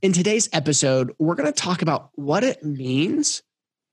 [0.00, 3.42] In today's episode, we're going to talk about what it means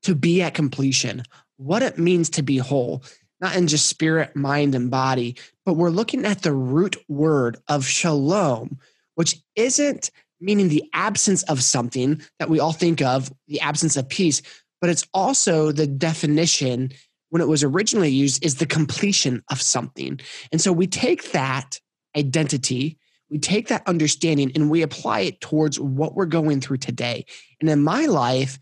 [0.03, 1.23] to be at completion,
[1.57, 3.03] what it means to be whole,
[3.41, 7.87] not in just spirit, mind, and body, but we're looking at the root word of
[7.87, 8.77] shalom,
[9.15, 14.07] which isn't meaning the absence of something that we all think of, the absence of
[14.07, 14.43] peace,
[14.81, 16.91] but it's also the definition
[17.31, 20.19] when it was originally used is the completion of something.
[20.51, 21.79] And so we take that
[22.15, 22.99] identity,
[23.35, 27.25] we take that understanding and we apply it towards what we're going through today.
[27.59, 28.57] And in my life,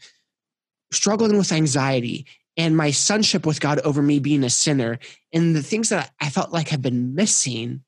[0.91, 2.25] struggling with anxiety
[2.57, 4.97] and my sonship with God over me being a sinner
[5.31, 7.83] and the things that I felt like have been missing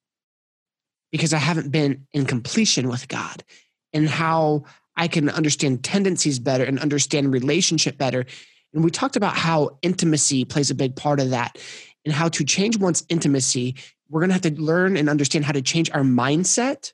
[1.11, 3.43] because I haven't been in completion with God
[3.91, 8.27] and how I can understand tendencies better and understand relationship better.
[8.75, 11.57] And we talked about how intimacy plays a big part of that
[12.05, 13.73] and how to change one's intimacy.
[14.09, 16.93] We're going to have to learn and understand how to change our mindset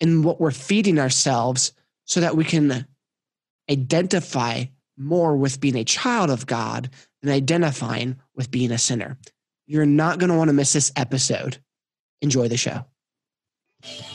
[0.00, 1.72] and what we're feeding ourselves
[2.04, 2.86] so that we can
[3.70, 4.64] identify
[4.96, 6.90] more with being a child of God
[7.22, 9.16] than identifying with being a sinner.
[9.66, 11.58] You're not going to want to miss this episode.
[12.20, 12.84] Enjoy the show.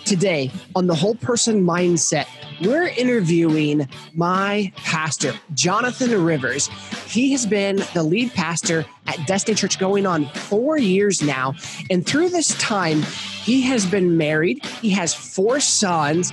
[0.05, 2.27] Today, on the whole person mindset,
[2.61, 6.67] we're interviewing my pastor, Jonathan Rivers.
[7.07, 11.55] He has been the lead pastor at Destiny Church going on four years now.
[11.89, 16.31] And through this time, he has been married, he has four sons.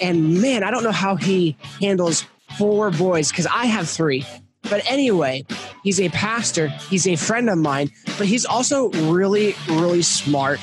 [0.00, 2.24] And man, I don't know how he handles
[2.56, 4.24] four boys because I have three.
[4.68, 5.44] But anyway,
[5.82, 10.58] he's a pastor, he's a friend of mine, but he's also really, really smart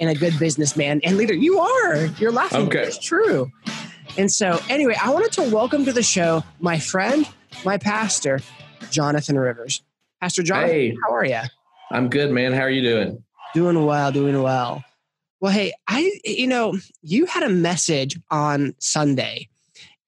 [0.00, 1.34] and a good businessman and leader.
[1.34, 2.06] You are.
[2.18, 2.66] You're laughing.
[2.66, 2.82] Okay.
[2.82, 3.50] It's true.
[4.16, 7.28] And so, anyway, I wanted to welcome to the show my friend,
[7.64, 8.40] my pastor,
[8.90, 9.82] Jonathan Rivers.
[10.20, 11.40] Pastor Jonathan, hey, how are you?
[11.90, 12.52] I'm good, man.
[12.52, 13.22] How are you doing?
[13.54, 14.84] Doing well, doing well.
[15.40, 19.48] Well, hey, I, you know, you had a message on Sunday.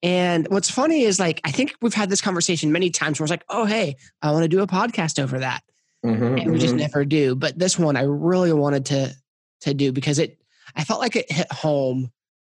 [0.03, 3.31] And what's funny is like, I think we've had this conversation many times where it's
[3.31, 5.63] like, oh, hey, I want to do a podcast over that.
[6.05, 6.57] Mm-hmm, and we mm-hmm.
[6.57, 7.35] just never do.
[7.35, 9.15] But this one, I really wanted to
[9.61, 10.39] to do because it
[10.75, 12.11] I felt like it hit home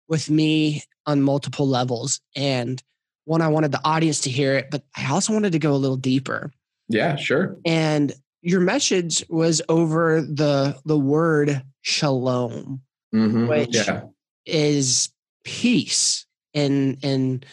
[0.07, 2.19] with me on multiple levels.
[2.35, 2.81] And
[3.25, 5.77] one, I wanted the audience to hear it, but I also wanted to go a
[5.77, 6.51] little deeper.
[6.89, 7.57] Yeah, sure.
[7.65, 12.81] And your message was over the the word shalom,
[13.13, 14.01] mm-hmm, which yeah.
[14.45, 15.09] is
[15.43, 17.43] peace in in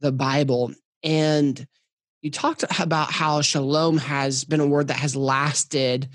[0.00, 0.74] the Bible.
[1.04, 1.66] And
[2.22, 6.08] you talked about how shalom has been a word that has lasted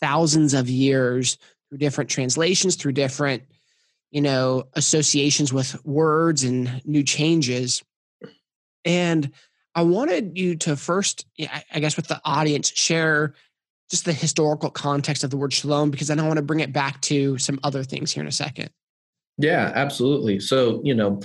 [0.00, 1.38] thousands of years
[1.76, 3.42] through different translations, through different,
[4.10, 7.82] you know, associations with words and new changes.
[8.84, 9.30] And
[9.74, 13.34] I wanted you to first, I guess, with the audience, share
[13.90, 16.72] just the historical context of the word shalom, because then I want to bring it
[16.72, 18.70] back to some other things here in a second.
[19.38, 20.40] Yeah, absolutely.
[20.40, 21.20] So, you know,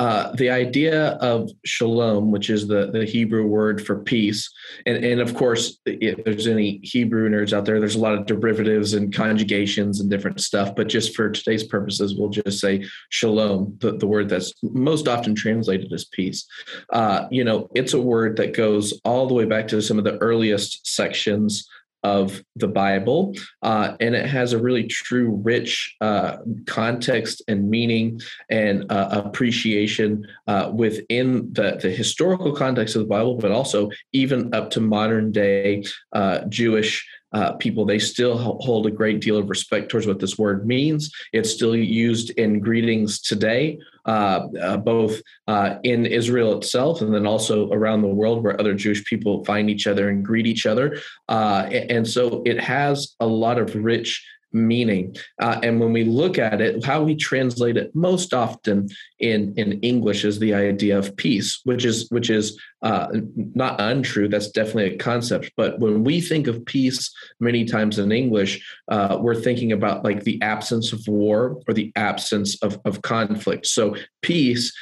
[0.00, 4.50] uh, the idea of shalom, which is the, the Hebrew word for peace,
[4.86, 8.24] and, and of course, if there's any Hebrew nerds out there, there's a lot of
[8.24, 10.74] derivatives and conjugations and different stuff.
[10.74, 15.34] But just for today's purposes, we'll just say shalom, the, the word that's most often
[15.34, 16.46] translated as peace.
[16.88, 20.04] Uh, you know, it's a word that goes all the way back to some of
[20.04, 21.68] the earliest sections
[22.02, 28.20] of the Bible, uh, and it has a really true, rich uh, context and meaning
[28.48, 34.52] and uh, appreciation uh, within the, the historical context of the Bible, but also even
[34.54, 39.48] up to modern day uh, Jewish uh, people, they still hold a great deal of
[39.48, 41.12] respect towards what this word means.
[41.32, 47.26] It's still used in greetings today, uh, uh, both uh, in Israel itself and then
[47.26, 50.98] also around the world where other Jewish people find each other and greet each other.
[51.28, 55.16] Uh, and so it has a lot of rich meaning.
[55.40, 58.88] Uh, and when we look at it, how we translate it most often
[59.18, 63.08] in, in English is the idea of peace, which is which is uh,
[63.54, 64.28] not untrue.
[64.28, 65.52] That's definitely a concept.
[65.56, 70.24] But when we think of peace, many times in English, uh, we're thinking about like
[70.24, 73.66] the absence of war or the absence of, of conflict.
[73.66, 74.72] So peace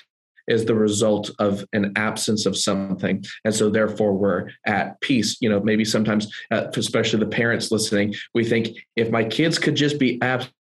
[0.49, 5.49] is the result of an absence of something and so therefore we're at peace you
[5.49, 9.99] know maybe sometimes uh, especially the parents listening we think if my kids could just
[9.99, 10.53] be absent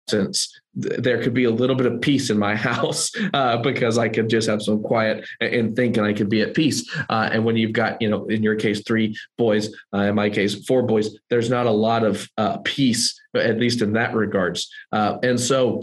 [0.77, 4.29] there could be a little bit of peace in my house uh, because I could
[4.29, 6.89] just have some quiet and think, and I could be at peace.
[7.09, 10.31] Uh, and when you've got, you know, in your case, three boys, uh, in my
[10.31, 14.71] case, four boys, there's not a lot of uh, peace, at least in that regards.
[14.93, 15.81] Uh, and so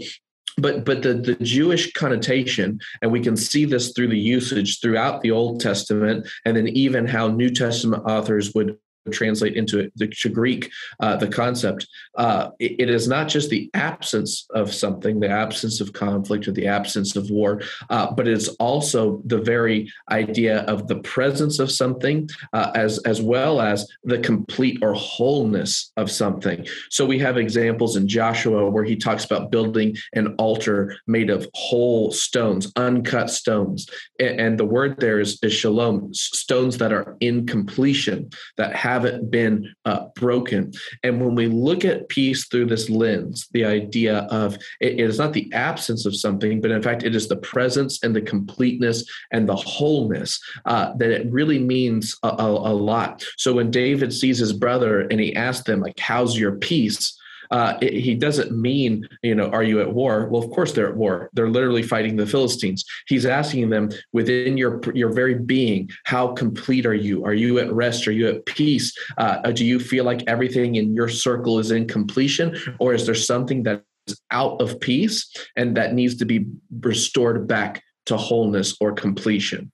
[0.58, 5.20] but but the, the jewish connotation and we can see this through the usage throughout
[5.22, 8.76] the old testament and then even how new testament authors would
[9.12, 10.70] translate into the Greek
[11.00, 11.86] uh, the concept.
[12.16, 16.52] Uh, it, it is not just the absence of something, the absence of conflict or
[16.52, 17.60] the absence of war,
[17.90, 23.20] uh, but it's also the very idea of the presence of something, uh, as as
[23.20, 26.66] well as the complete or wholeness of something.
[26.90, 31.48] So we have examples in Joshua where he talks about building an altar made of
[31.54, 37.16] whole stones, uncut stones, and, and the word there is, is shalom, stones that are
[37.20, 39.56] in completion that have haven't been
[39.90, 40.62] uh, broken.
[41.04, 44.48] And when we look at peace through this lens, the idea of
[44.80, 48.14] it, is not the absence of something, but in fact, it is the presence and
[48.14, 48.98] the completeness
[49.34, 50.32] and the wholeness
[50.72, 53.24] uh, that it really means a, a, a lot.
[53.36, 57.04] So when David sees his brother and he asks them, like, how's your peace?
[57.50, 60.28] Uh, he doesn't mean, you know, are you at war?
[60.28, 61.30] Well, of course they're at war.
[61.32, 62.84] They're literally fighting the Philistines.
[63.06, 67.24] He's asking them within your your very being, how complete are you?
[67.24, 68.06] Are you at rest?
[68.08, 68.92] Are you at peace?
[69.18, 73.14] Uh, do you feel like everything in your circle is in completion, or is there
[73.14, 76.46] something that is out of peace and that needs to be
[76.80, 79.70] restored back to wholeness or completion?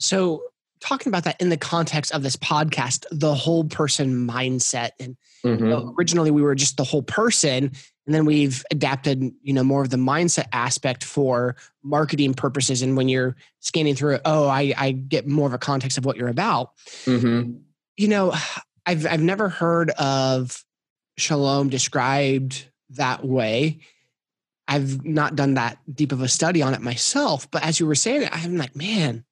[0.00, 0.42] So
[0.84, 4.90] talking about that in the context of this podcast, the whole person mindset.
[5.00, 5.64] And mm-hmm.
[5.64, 7.72] you know, originally we were just the whole person.
[8.06, 12.82] And then we've adapted, you know, more of the mindset aspect for marketing purposes.
[12.82, 16.04] And when you're scanning through it, oh, I, I get more of a context of
[16.04, 16.72] what you're about.
[17.06, 17.52] Mm-hmm.
[17.96, 18.34] You know,
[18.84, 20.62] I've I've never heard of
[21.16, 23.78] shalom described that way.
[24.68, 27.94] I've not done that deep of a study on it myself, but as you were
[27.94, 29.24] saying it, I'm like, man,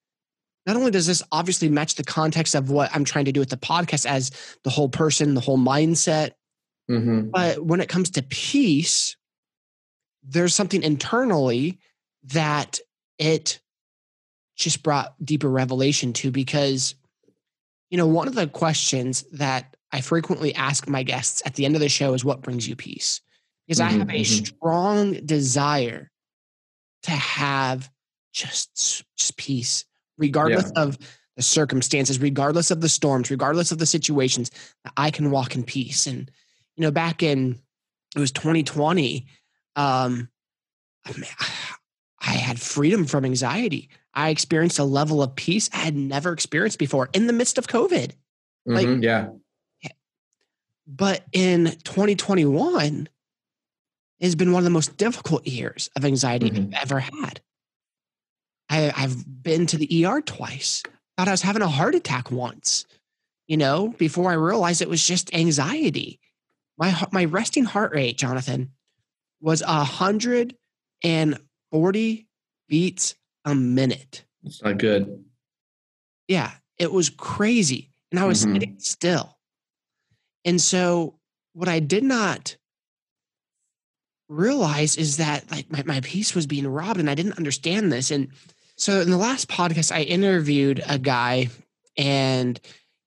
[0.66, 3.50] not only does this obviously match the context of what I'm trying to do with
[3.50, 4.30] the podcast as
[4.62, 6.32] the whole person, the whole mindset,
[6.90, 7.30] mm-hmm.
[7.30, 9.16] but when it comes to peace,
[10.22, 11.80] there's something internally
[12.24, 12.78] that
[13.18, 13.60] it
[14.56, 16.94] just brought deeper revelation to because,
[17.90, 21.74] you know, one of the questions that I frequently ask my guests at the end
[21.74, 23.20] of the show is what brings you peace?
[23.66, 24.44] Because mm-hmm, I have a mm-hmm.
[24.44, 26.10] strong desire
[27.02, 27.90] to have
[28.32, 29.84] just, just peace
[30.22, 30.82] regardless yeah.
[30.82, 30.98] of
[31.36, 34.50] the circumstances, regardless of the storms, regardless of the situations,
[34.96, 36.06] I can walk in peace.
[36.06, 36.30] And,
[36.76, 37.58] you know, back in,
[38.16, 39.26] it was 2020,
[39.76, 40.28] um,
[42.24, 43.90] I had freedom from anxiety.
[44.14, 47.66] I experienced a level of peace I had never experienced before in the midst of
[47.66, 48.12] COVID.
[48.68, 49.28] Mm-hmm, like, yeah.
[50.86, 53.08] But in 2021,
[54.22, 56.74] has been one of the most difficult years of anxiety mm-hmm.
[56.74, 57.40] I've ever had.
[58.72, 60.82] I, I've been to the ER twice.
[61.18, 62.86] Thought I was having a heart attack once,
[63.46, 66.18] you know, before I realized it was just anxiety.
[66.78, 68.72] My my resting heart rate, Jonathan,
[69.42, 70.56] was a hundred
[71.04, 71.38] and
[71.70, 72.26] forty
[72.66, 73.14] beats
[73.44, 74.24] a minute.
[74.42, 75.22] It's not good.
[76.26, 78.54] Yeah, it was crazy, and I was mm-hmm.
[78.54, 79.36] sitting still.
[80.46, 81.18] And so,
[81.52, 82.56] what I did not
[84.30, 88.10] realize is that like my, my peace was being robbed, and I didn't understand this.
[88.10, 88.30] And
[88.82, 91.50] so in the last podcast, I interviewed a guy,
[91.96, 92.60] and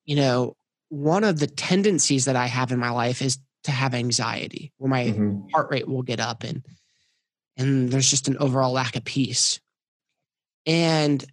[0.06, 0.56] you know,
[0.88, 4.89] one of the tendencies that I have in my life is to have anxiety, where
[4.89, 5.50] my mm-hmm.
[5.54, 6.66] heart rate will get up, and
[7.57, 9.60] and there's just an overall lack of peace.
[10.66, 11.25] And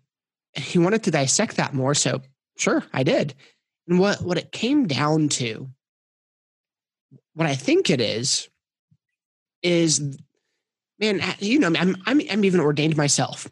[0.55, 2.21] he wanted to dissect that more, so
[2.59, 3.35] sure, I did.
[3.87, 5.71] And what what it came down to,
[7.35, 8.49] what I think it is,
[9.63, 10.19] is
[10.99, 13.49] man, you know, I'm I'm I'm even ordained myself.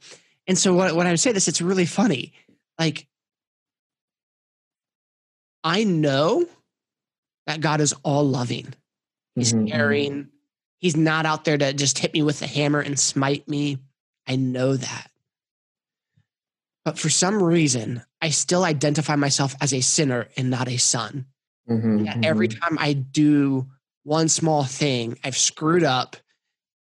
[0.51, 2.33] And so what, when I say this, it's really funny.
[2.77, 3.07] Like,
[5.63, 6.45] I know
[7.47, 8.75] that God is all loving.
[9.37, 9.69] He's mm-hmm.
[9.69, 10.29] caring.
[10.81, 13.79] He's not out there to just hit me with a hammer and smite me.
[14.27, 15.13] I know that.
[16.85, 21.27] But for some reason, I still identify myself as a sinner and not a son.
[21.71, 22.59] Mm-hmm, every mm-hmm.
[22.59, 23.69] time I do
[24.03, 26.17] one small thing, I've screwed up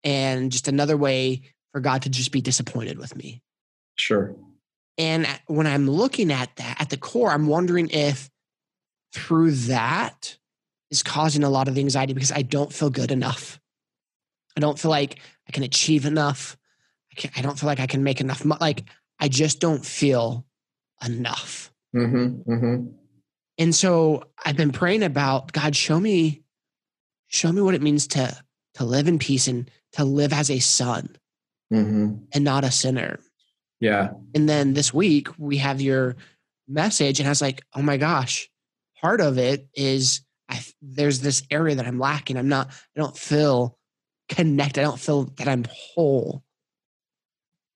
[0.02, 1.40] and just another way
[1.72, 3.40] for God to just be disappointed with me.
[3.96, 4.34] Sure.
[4.96, 8.30] And when I'm looking at that at the core, I'm wondering if
[9.12, 10.36] through that
[10.90, 13.60] is causing a lot of anxiety because I don't feel good enough.
[14.56, 16.56] I don't feel like I can achieve enough.
[17.12, 18.44] I, I don't feel like I can make enough.
[18.44, 18.84] Like
[19.18, 20.44] I just don't feel
[21.04, 21.72] enough.
[21.94, 22.86] Mm-hmm, mm-hmm.
[23.58, 26.42] And so I've been praying about God, show me,
[27.28, 28.36] show me what it means to
[28.74, 31.16] to live in peace and to live as a son
[31.72, 32.16] mm-hmm.
[32.32, 33.20] and not a sinner.
[33.80, 34.10] Yeah.
[34.34, 36.16] And then this week we have your
[36.68, 38.48] message, and I was like, oh my gosh,
[39.00, 42.36] part of it is I, there's this area that I'm lacking.
[42.36, 43.78] I'm not, I don't feel
[44.28, 44.80] connected.
[44.80, 46.42] I don't feel that I'm whole.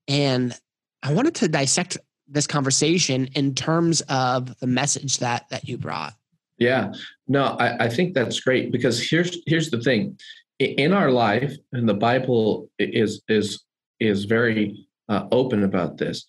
[0.06, 0.54] And
[1.02, 6.14] I wanted to dissect this conversation in terms of the message that that you brought.
[6.58, 6.92] Yeah,
[7.26, 10.18] no, I, I think that's great because here's here's the thing,
[10.58, 13.64] in our life, and the Bible is is
[14.00, 16.26] is very uh, open about this.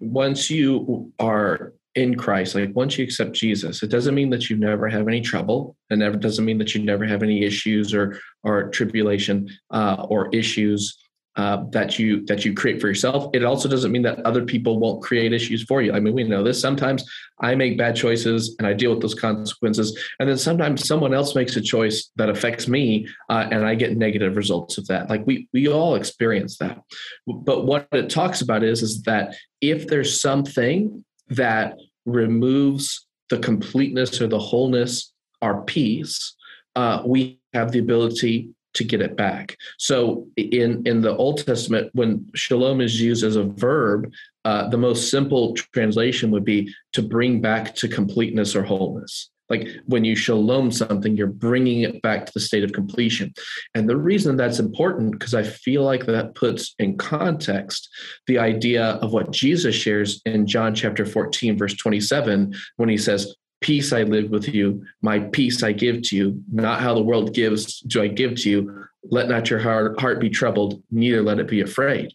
[0.00, 4.56] Once you are in Christ, like once you accept Jesus, it doesn't mean that you
[4.56, 8.18] never have any trouble, and never doesn't mean that you never have any issues or
[8.42, 10.96] or tribulation uh, or issues
[11.36, 13.30] uh, that you that you create for yourself.
[13.32, 15.92] It also doesn't mean that other people won't create issues for you.
[15.92, 16.60] I mean, we know this.
[16.60, 17.04] Sometimes
[17.40, 21.34] I make bad choices and I deal with those consequences, and then sometimes someone else
[21.34, 25.08] makes a choice that affects me, uh, and I get negative results of that.
[25.08, 26.82] Like we we all experience that.
[27.26, 34.20] But what it talks about is is that if there's something that removes the completeness
[34.20, 36.34] or the wholeness, our peace,
[36.76, 39.56] uh, we have the ability to get it back.
[39.78, 44.12] So in in the Old Testament, when shalom is used as a verb,
[44.44, 49.30] uh, the most simple translation would be to bring back to completeness or wholeness.
[49.52, 53.34] Like when you shalom something, you're bringing it back to the state of completion.
[53.74, 57.86] And the reason that's important, because I feel like that puts in context
[58.26, 63.34] the idea of what Jesus shares in John chapter 14, verse 27, when he says,
[63.62, 67.32] Peace I live with you, my peace I give to you, not how the world
[67.32, 68.84] gives do I give to you.
[69.04, 72.12] Let not your heart, heart be troubled, neither let it be afraid.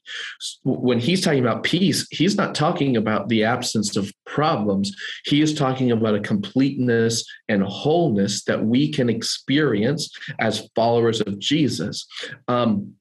[0.64, 4.96] When he's talking about peace, he's not talking about the absence of problems.
[5.26, 11.40] He is talking about a completeness and wholeness that we can experience as followers of
[11.40, 12.08] Jesus.
[12.48, 12.94] Um,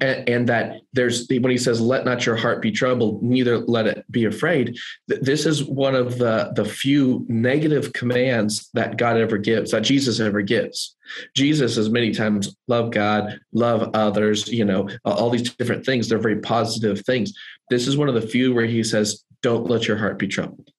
[0.00, 3.58] and, and, that there's the when he says let not your heart be troubled neither
[3.58, 9.16] let it be afraid this is one of the the few negative commands that god
[9.16, 10.96] ever gives that jesus ever gives.
[11.34, 16.08] Jesus is many times love god love others you know all these different things.
[16.08, 17.32] They're very positive things.
[17.70, 20.70] This is one of the few where he says don't let your heart be troubled.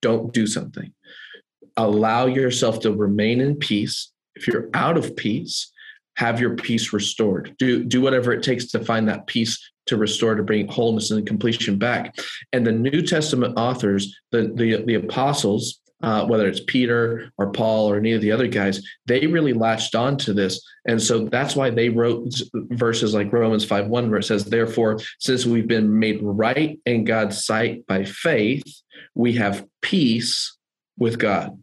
[0.00, 0.92] Don't do something.
[1.76, 4.10] Allow yourself to remain in peace.
[4.34, 5.71] If you're out of peace
[6.16, 7.54] have your peace restored.
[7.58, 11.26] Do do whatever it takes to find that peace to restore, to bring wholeness and
[11.26, 12.14] completion back.
[12.52, 17.90] And the New Testament authors, the the, the apostles, uh, whether it's Peter or Paul
[17.90, 20.60] or any of the other guys, they really latched on to this.
[20.86, 24.98] And so that's why they wrote verses like Romans 5 1, where it says, Therefore,
[25.18, 28.64] since we've been made right in God's sight by faith,
[29.14, 30.56] we have peace
[30.98, 31.56] with God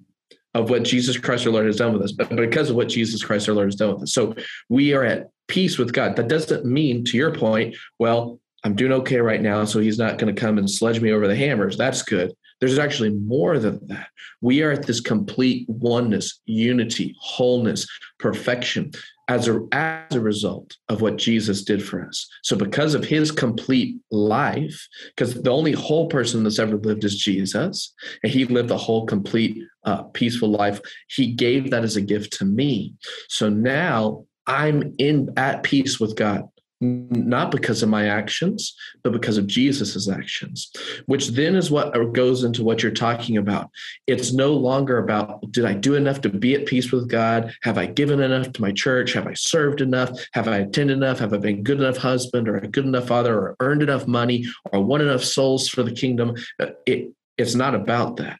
[0.53, 3.23] of what Jesus Christ our Lord has done with us, but because of what Jesus
[3.23, 4.13] Christ our Lord has done with us.
[4.13, 4.35] So
[4.67, 6.15] we are at peace with God.
[6.15, 10.17] That doesn't mean, to your point, well, I'm doing okay right now, so he's not
[10.17, 11.77] going to come and sledge me over the hammers.
[11.77, 12.33] That's good.
[12.59, 14.09] There's actually more than that.
[14.41, 17.87] We are at this complete oneness, unity, wholeness,
[18.19, 18.91] perfection
[19.29, 22.27] as a, as a result of what Jesus did for us.
[22.43, 27.15] So, because of his complete life, because the only whole person that's ever lived is
[27.15, 27.93] Jesus,
[28.23, 32.33] and he lived a whole, complete, uh, peaceful life, he gave that as a gift
[32.33, 32.95] to me.
[33.29, 36.49] So now I'm in at peace with God
[36.81, 40.71] not because of my actions, but because of Jesus's actions,
[41.07, 43.69] which then is what goes into what you're talking about.
[44.07, 47.53] It's no longer about did I do enough to be at peace with God?
[47.63, 49.13] Have I given enough to my church?
[49.13, 50.11] Have I served enough?
[50.33, 51.19] Have I attended enough?
[51.19, 54.45] Have I been good enough husband or a good enough father or earned enough money
[54.71, 56.35] or won enough souls for the kingdom?
[56.59, 58.39] Uh, it, it's not about that.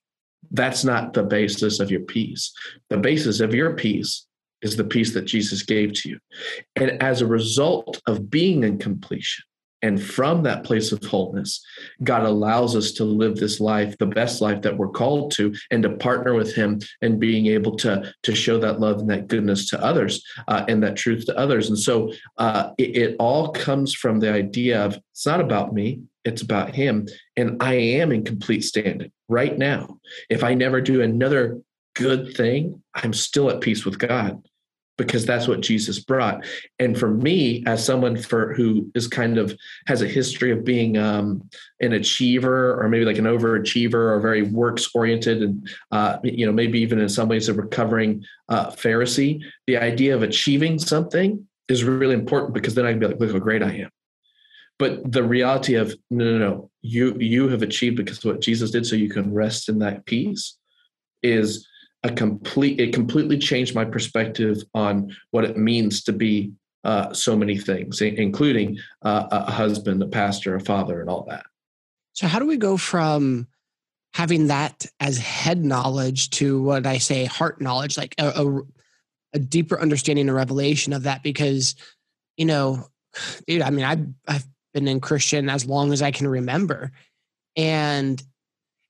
[0.51, 2.53] That's not the basis of your peace.
[2.89, 4.25] The basis of your peace
[4.61, 6.19] is the peace that Jesus gave to you.
[6.75, 9.43] And as a result of being in completion,
[9.81, 11.63] and from that place of wholeness,
[12.03, 15.81] God allows us to live this life, the best life that we're called to, and
[15.83, 19.69] to partner with Him and being able to, to show that love and that goodness
[19.69, 21.69] to others uh, and that truth to others.
[21.69, 26.01] And so uh, it, it all comes from the idea of it's not about me,
[26.25, 27.07] it's about Him.
[27.37, 29.99] And I am in complete standing right now.
[30.29, 31.61] If I never do another
[31.99, 34.41] good thing, I'm still at peace with God
[34.97, 36.45] because that's what Jesus brought.
[36.77, 40.97] And for me, as someone for who is kind of has a history of being
[40.97, 46.45] um, an achiever or maybe like an overachiever or very works oriented, and uh, you
[46.45, 51.47] know maybe even in some ways a recovering uh, Pharisee, the idea of achieving something
[51.69, 53.89] is really important because then I can be like, look how great I am.
[54.79, 58.85] But the reality of no, no, no, you you have achieved because what Jesus did,
[58.85, 60.57] so you can rest in that peace
[61.23, 61.67] is
[62.03, 66.51] a complete it completely changed my perspective on what it means to be
[66.83, 71.45] uh, so many things, including uh, a husband, a pastor, a father, and all that.
[72.13, 73.47] So, how do we go from
[74.13, 78.61] having that as head knowledge to what I say heart knowledge, like a, a,
[79.33, 81.21] a deeper understanding and revelation of that?
[81.21, 81.75] Because,
[82.37, 82.87] you know,
[83.45, 86.91] dude, I mean, I've, I've been in Christian as long as I can remember.
[87.55, 88.21] And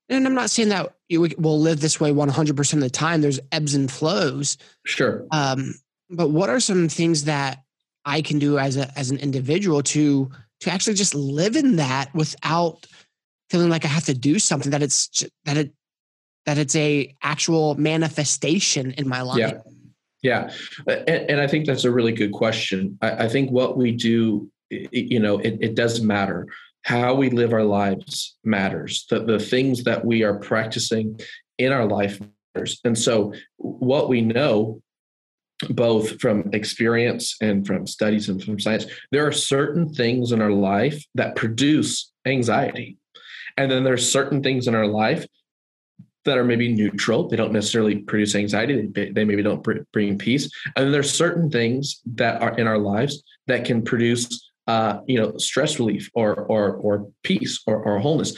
[0.10, 3.22] and I'm not saying that you will live this way 100% of the time.
[3.22, 4.58] There's ebbs and flows.
[4.86, 5.26] Sure.
[5.32, 5.76] Um,
[6.10, 7.64] but what are some things that
[8.06, 12.14] I can do as a as an individual to to actually just live in that
[12.16, 12.86] without
[13.50, 15.74] feeling like I have to do something that it's that it
[16.46, 19.38] that it's a actual manifestation in my life.
[19.38, 19.60] Yeah.
[20.22, 20.52] Yeah.
[20.88, 22.98] And, and I think that's a really good question.
[23.02, 26.48] I, I think what we do, you know, it, it does matter.
[26.84, 29.06] How we live our lives matters.
[29.10, 31.20] The, the things that we are practicing
[31.58, 32.20] in our life
[32.56, 32.80] matters.
[32.84, 34.82] And so what we know
[35.70, 40.52] both from experience and from studies and from science, there are certain things in our
[40.52, 42.98] life that produce anxiety.
[43.58, 45.26] And then there's certain things in our life
[46.26, 47.28] that are maybe neutral.
[47.28, 48.88] They don't necessarily produce anxiety.
[48.94, 50.50] They, they maybe don't bring peace.
[50.76, 55.36] And there's certain things that are in our lives that can produce uh, you know,
[55.38, 58.32] stress relief or or or peace or, or wholeness.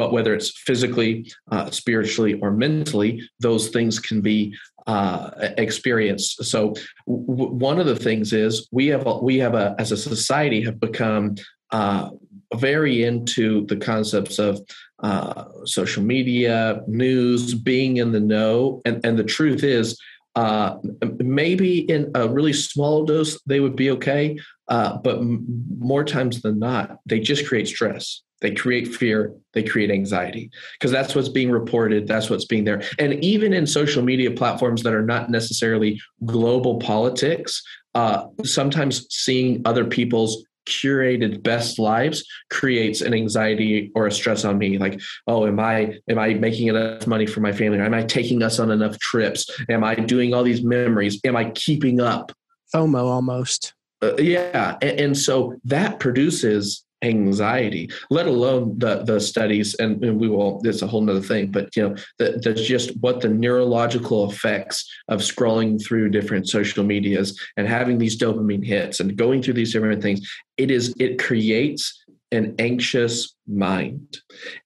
[0.00, 1.12] But whether it's physically,
[1.52, 6.42] uh, spiritually, or mentally, those things can be uh, experienced.
[6.52, 6.60] So
[7.06, 10.62] w- one of the things is we have a, we have a as a society
[10.62, 11.34] have become
[11.70, 12.08] uh,
[12.54, 14.60] very into the concepts of
[15.02, 19.98] uh, social media, news, being in the know, and and the truth is
[20.34, 20.76] uh,
[21.18, 24.38] maybe in a really small dose, they would be okay.
[24.68, 25.44] Uh, but m-
[25.78, 28.22] more times than not, they just create stress.
[28.40, 29.32] They create fear.
[29.52, 32.06] They create anxiety because that's what's being reported.
[32.06, 32.82] That's what's being there.
[32.98, 37.62] And even in social media platforms that are not necessarily global politics,
[37.94, 44.58] uh, sometimes seeing other people's curated best lives creates an anxiety or a stress on
[44.58, 44.78] me.
[44.78, 47.78] Like oh am i am i making enough money for my family?
[47.78, 49.48] Am i taking us on enough trips?
[49.68, 51.20] Am i doing all these memories?
[51.24, 52.32] Am i keeping up?
[52.74, 53.74] Fomo almost.
[54.02, 54.76] Uh, yeah.
[54.82, 60.60] And, and, so that produces anxiety let alone the the studies and, and we will
[60.64, 65.20] it's a whole nother thing but you know the just what the neurological effects of
[65.20, 70.02] scrolling through different social medias and having these dopamine hits and going through these different
[70.02, 70.20] things
[70.56, 74.18] it is it creates an anxious mind.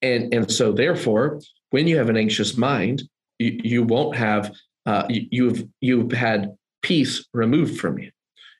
[0.02, 1.40] And and so therefore
[1.70, 3.02] when you have an anxious mind
[3.38, 4.52] you, you won't have
[4.86, 8.10] uh, you, you've you've had peace removed from you.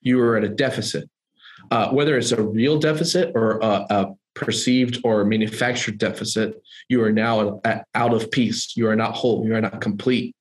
[0.03, 1.09] You are at a deficit
[1.71, 7.11] uh, whether it's a real deficit or a, a, perceived or manufactured deficit, you are
[7.11, 7.61] now
[7.97, 8.77] out of peace.
[8.77, 9.45] You are not whole.
[9.45, 10.37] You are not complete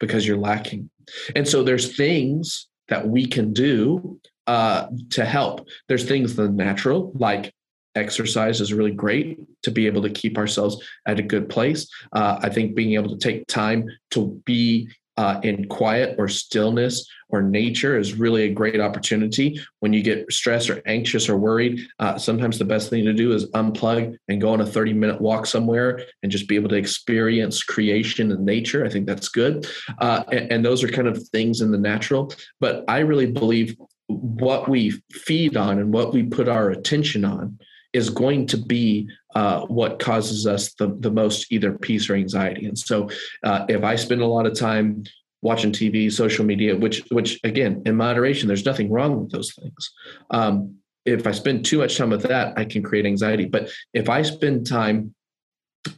[0.00, 0.90] because you're lacking.
[1.36, 5.68] And so there's things that we can do uh, to help.
[5.88, 7.54] There's things the natural, like
[7.94, 11.88] exercise is really great to be able to keep ourselves at a good place.
[12.12, 17.06] Uh, I think being able to take time to be uh, in quiet or stillness
[17.28, 19.60] or nature is really a great opportunity.
[19.80, 23.32] When you get stressed or anxious or worried uh, sometimes the best thing to do
[23.32, 26.76] is unplug and go on a 30 minute walk somewhere and just be able to
[26.76, 28.84] experience creation and nature.
[28.84, 29.66] I think that's good.
[29.98, 32.32] Uh, and, and those are kind of things in the natural.
[32.60, 33.76] But i really believe
[34.08, 37.58] what we feed on and what we put our attention on
[37.96, 42.66] is going to be uh, what causes us the, the most either peace or anxiety.
[42.66, 43.08] And so,
[43.42, 45.04] uh, if I spend a lot of time
[45.42, 49.92] watching TV, social media, which which again in moderation, there's nothing wrong with those things.
[50.30, 53.46] Um, if I spend too much time with that, I can create anxiety.
[53.46, 55.14] But if I spend time,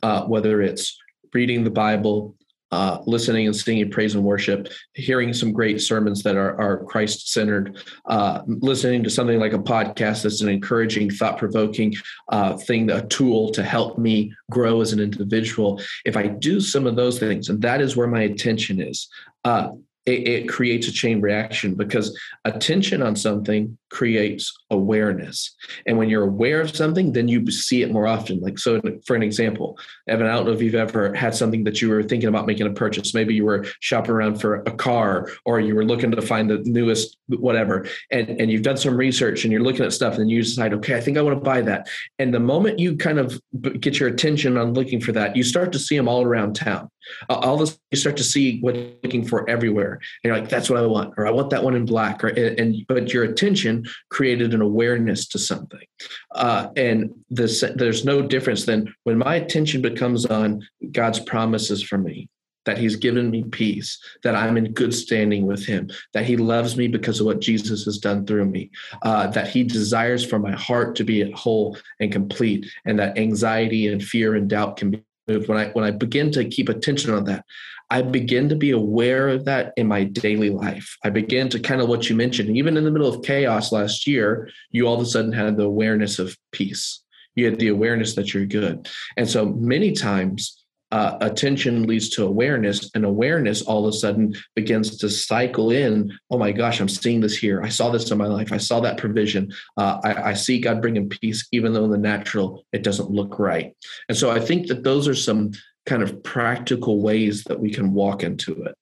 [0.02, 0.96] uh, whether it's
[1.32, 2.36] reading the Bible,
[2.70, 7.32] uh, listening and singing praise and worship, hearing some great sermons that are, are Christ
[7.32, 11.94] centered, uh, listening to something like a podcast that's an encouraging, thought provoking
[12.28, 15.80] uh, thing, a tool to help me grow as an individual.
[16.04, 19.08] If I do some of those things, and that is where my attention is,
[19.44, 19.70] uh,
[20.08, 25.54] it, it creates a chain reaction because attention on something creates awareness.
[25.86, 28.40] And when you're aware of something, then you see it more often.
[28.40, 31.80] Like, so for an example, Evan, I don't know if you've ever had something that
[31.80, 33.14] you were thinking about making a purchase.
[33.14, 36.58] Maybe you were shopping around for a car or you were looking to find the
[36.64, 40.42] newest whatever, and, and you've done some research and you're looking at stuff and you
[40.42, 41.88] decide, okay, I think I want to buy that.
[42.18, 43.40] And the moment you kind of
[43.80, 46.90] get your attention on looking for that, you start to see them all around town.
[47.30, 49.92] Uh, all this, you start to see what you're looking for everywhere.
[49.92, 52.28] And you're like, that's what I want, or I want that one in black, or
[52.28, 53.77] and but your attention
[54.10, 55.86] created an awareness to something.
[56.34, 61.98] Uh, and this, there's no difference than when my attention becomes on God's promises for
[61.98, 62.28] me,
[62.64, 66.76] that He's given me peace, that I'm in good standing with Him, that He loves
[66.76, 68.70] me because of what Jesus has done through me,
[69.02, 73.88] uh, that He desires for my heart to be whole and complete, and that anxiety
[73.88, 75.48] and fear and doubt can be moved.
[75.48, 77.44] When I when I begin to keep attention on that,
[77.90, 80.96] I begin to be aware of that in my daily life.
[81.04, 84.06] I begin to kind of what you mentioned, even in the middle of chaos last
[84.06, 87.02] year, you all of a sudden had the awareness of peace.
[87.34, 88.88] You had the awareness that you're good.
[89.16, 90.58] And so many times
[90.90, 96.10] uh, attention leads to awareness, and awareness all of a sudden begins to cycle in.
[96.30, 97.62] Oh my gosh, I'm seeing this here.
[97.62, 98.52] I saw this in my life.
[98.52, 99.52] I saw that provision.
[99.76, 103.38] Uh, I, I, see God bringing peace, even though in the natural it doesn't look
[103.38, 103.76] right.
[104.08, 105.52] And so I think that those are some
[105.88, 108.74] kind of practical ways that we can walk into it.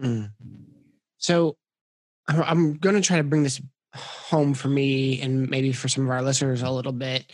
[0.00, 0.30] Mm.
[1.16, 1.56] So
[2.28, 3.60] I'm going to try to bring this
[3.94, 7.24] home for me and maybe for some of our listeners a little bit.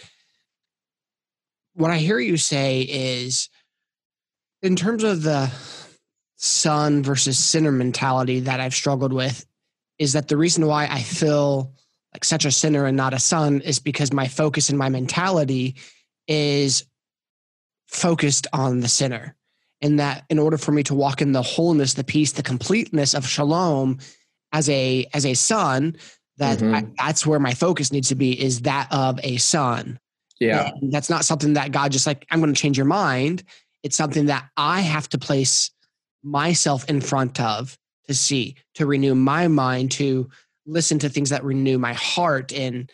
[1.75, 3.49] What I hear you say is,
[4.63, 5.51] in terms of the
[6.37, 9.45] son versus sinner mentality that I've struggled with,
[9.99, 11.73] is that the reason why I feel
[12.15, 15.77] like such a sinner and not a son is because my focus and my mentality
[16.29, 16.85] is
[17.93, 19.37] focused on the sinner.
[19.81, 23.15] And that in order for me to walk in the wholeness, the peace, the completeness
[23.15, 23.99] of shalom
[24.53, 25.97] as a as a son,
[26.39, 26.75] that mm-hmm.
[26.75, 29.99] I, that's where my focus needs to be is that of a son.
[30.41, 30.71] Yeah.
[30.81, 33.45] And that's not something that God just like, I'm going to change your mind.
[33.83, 35.71] It's something that I have to place
[36.23, 37.77] myself in front of
[38.07, 40.29] to see, to renew my mind, to
[40.67, 42.91] listen to things that renew my heart and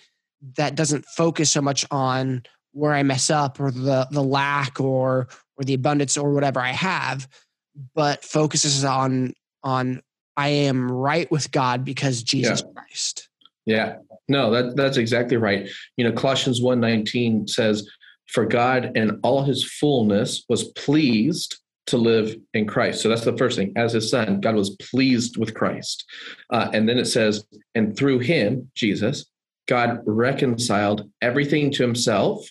[0.56, 5.28] that doesn't focus so much on where I mess up or the the lack or
[5.56, 7.28] or the abundance or whatever I have,
[7.94, 10.02] but focuses on on
[10.36, 12.72] I am right with God because Jesus yeah.
[12.72, 13.28] Christ.
[13.66, 13.96] Yeah.
[14.28, 15.68] No, that that's exactly right.
[15.96, 17.88] You know, Colossians 1:19 says,
[18.26, 23.00] For God and all his fullness was pleased to live in Christ.
[23.00, 23.72] So that's the first thing.
[23.74, 26.04] As his son, God was pleased with Christ.
[26.50, 29.26] Uh, and then it says, and through him, Jesus,
[29.66, 32.46] God reconciled everything to himself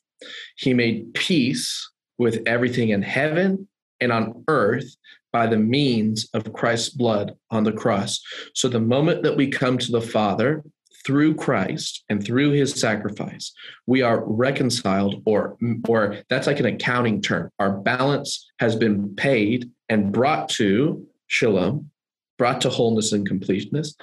[0.55, 3.67] he made peace with everything in heaven
[3.99, 4.95] and on earth
[5.31, 8.21] by the means of Christ's blood on the cross.
[8.53, 10.63] So the moment that we come to the Father
[11.05, 13.53] through Christ and through his sacrifice,
[13.85, 17.51] we are reconciled or or that's like an accounting term.
[17.59, 21.91] Our balance has been paid and brought to shalom,
[22.37, 23.95] brought to wholeness and completeness.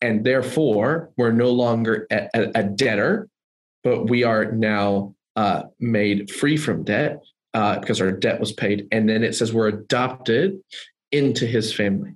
[0.00, 3.28] And therefore, we're no longer a, a, a debtor,
[3.84, 7.22] but we are now uh, made free from debt
[7.54, 8.86] uh, because our debt was paid.
[8.92, 10.60] And then it says we're adopted
[11.12, 12.12] into his family.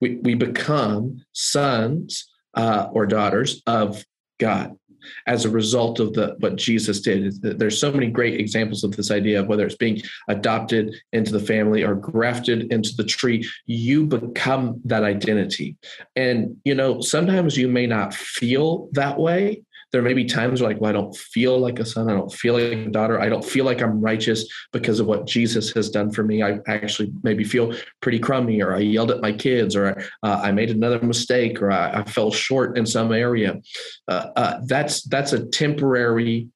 [0.00, 4.02] We, we become sons uh, or daughters of
[4.40, 4.78] God
[5.26, 7.42] as a result of the what Jesus did.
[7.42, 11.46] There's so many great examples of this idea of whether it's being adopted into the
[11.52, 15.76] family or grafted into the tree, you become that identity.
[16.16, 19.62] And you know, sometimes you may not feel that way,
[19.94, 22.10] there may be times where like, well, I don't feel like a son.
[22.10, 23.20] I don't feel like a daughter.
[23.20, 26.42] I don't feel like I'm righteous because of what Jesus has done for me.
[26.42, 30.50] I actually maybe feel pretty crummy, or I yelled at my kids, or uh, I
[30.50, 33.62] made another mistake, or I, I fell short in some area.
[34.08, 36.48] Uh, uh, that's that's a temporary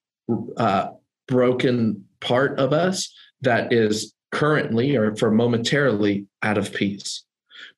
[0.57, 0.88] uh,
[1.29, 7.22] broken part of us that is currently or for momentarily out of peace.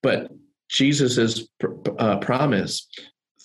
[0.03, 0.31] But
[0.71, 2.89] Jesus's pr- uh, promise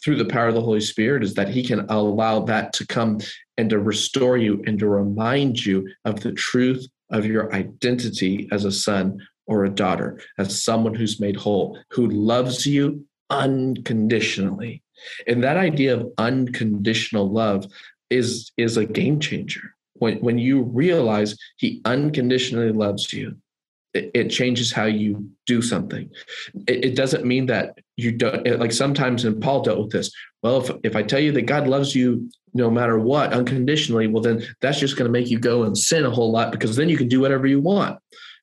[0.06, 3.20] through the power of the Holy Spirit is that He can allow that to come
[3.58, 8.66] and to restore you and to remind you of the truth of your identity as
[8.66, 14.84] a son or a daughter, as someone who's made whole, who loves you unconditionally.
[15.26, 17.66] And that idea of unconditional love
[18.12, 19.74] is, is a game changer.
[19.94, 23.38] When, when you realize He unconditionally loves you,
[23.96, 26.10] it, changes how you do something.
[26.68, 30.12] It, doesn't mean that you don't like sometimes and Paul dealt with this.
[30.44, 34.22] Well, if, if I tell you that God loves you no matter what unconditionally, well
[34.22, 36.90] then that's just going to make you go and sin a whole lot because then
[36.90, 38.00] you can do whatever you want.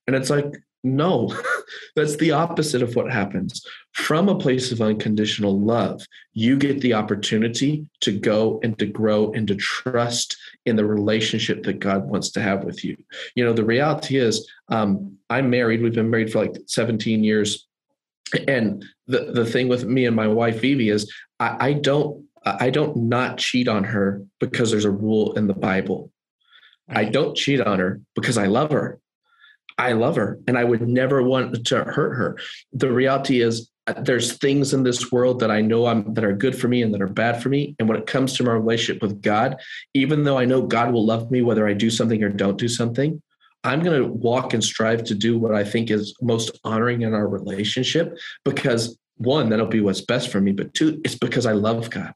[0.06, 0.52] And it's like,
[0.84, 1.32] no,
[1.96, 3.64] that's the opposite of what happens.
[3.92, 9.32] From a place of unconditional love, you get the opportunity to go and to grow
[9.32, 10.36] and to trust
[10.66, 12.96] in the relationship that God wants to have with you.
[13.34, 15.82] You know, the reality is, um, I'm married.
[15.82, 17.66] We've been married for like 17 years.
[18.46, 22.70] And the, the thing with me and my wife, Vivi, is I, I don't I
[22.70, 26.10] don't not cheat on her because there's a rule in the Bible.
[26.88, 28.98] I don't cheat on her because I love her.
[29.78, 32.38] I love her and I would never want to hurt her.
[32.72, 33.70] The reality is
[34.02, 36.94] there's things in this world that I know I'm that are good for me and
[36.94, 37.74] that are bad for me.
[37.78, 39.56] And when it comes to my relationship with God,
[39.94, 42.68] even though I know God will love me whether I do something or don't do
[42.68, 43.20] something,
[43.64, 47.14] I'm going to walk and strive to do what I think is most honoring in
[47.14, 50.52] our relationship because one, that'll be what's best for me.
[50.52, 52.12] But two, it's because I love God.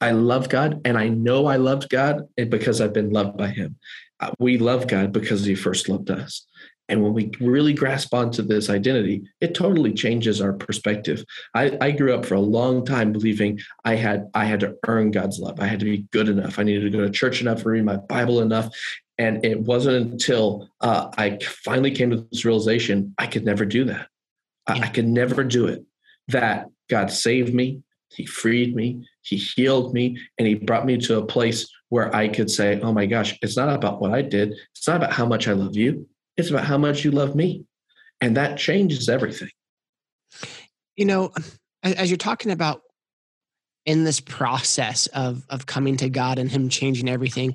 [0.00, 3.76] I love God and I know I loved God because I've been loved by Him.
[4.20, 6.46] Uh, we love God because He first loved us.
[6.88, 11.22] And when we really grasp onto this identity, it totally changes our perspective.
[11.54, 15.10] I, I, grew up for a long time believing I had I had to earn
[15.10, 15.60] God's love.
[15.60, 16.58] I had to be good enough.
[16.58, 18.74] I needed to go to church enough, read my Bible enough.
[19.18, 23.84] And it wasn't until uh, I finally came to this realization I could never do
[23.84, 24.08] that.
[24.66, 25.84] I, I could never do it.
[26.28, 31.18] That God saved me, He freed me, He healed me, and He brought me to
[31.18, 34.54] a place where I could say, Oh my gosh, it's not about what I did.
[34.74, 36.06] It's not about how much I love you.
[36.38, 37.66] It's about how much you love me.
[38.20, 39.50] And that changes everything.
[40.96, 41.32] You know,
[41.82, 42.82] as you're talking about
[43.84, 47.54] in this process of of coming to God and Him changing everything,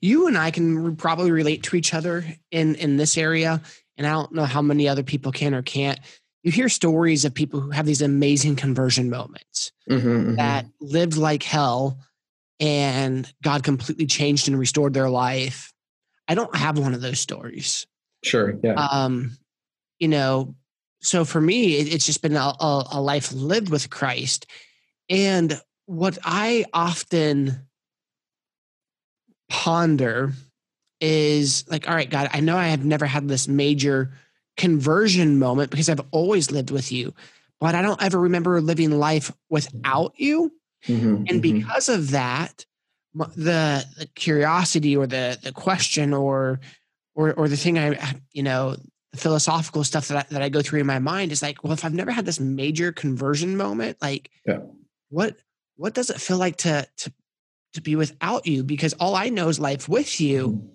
[0.00, 3.60] you and I can probably relate to each other in in this area.
[3.96, 6.00] And I don't know how many other people can or can't.
[6.42, 10.34] You hear stories of people who have these amazing conversion moments mm-hmm, mm-hmm.
[10.36, 11.98] that lived like hell
[12.58, 15.72] and God completely changed and restored their life.
[16.28, 17.86] I don't have one of those stories.
[18.22, 18.58] Sure.
[18.62, 18.74] Yeah.
[18.74, 19.36] Um,
[19.98, 20.54] you know,
[21.00, 24.46] so for me, it, it's just been a, a, a life lived with Christ.
[25.10, 27.66] And what I often
[29.48, 30.32] ponder
[31.00, 34.12] is like, all right, God, I know I have never had this major
[34.56, 37.12] conversion moment because I've always lived with you,
[37.60, 40.52] but I don't ever remember living life without you.
[40.86, 41.40] Mm-hmm, and mm-hmm.
[41.40, 42.64] because of that,
[43.14, 46.60] the, the curiosity or the the question or
[47.14, 48.76] or or the thing I you know
[49.12, 51.74] the philosophical stuff that I, that I go through in my mind is like, well,
[51.74, 54.60] if I've never had this major conversion moment, like, yeah.
[55.10, 55.36] what
[55.76, 57.12] what does it feel like to to
[57.74, 58.64] to be without you?
[58.64, 60.66] Because all I know is life with you, mm-hmm.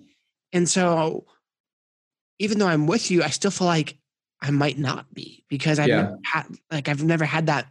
[0.54, 1.26] and so
[2.40, 3.98] even though I'm with you, I still feel like
[4.42, 6.02] I might not be because I've yeah.
[6.04, 7.68] never had like I've never had that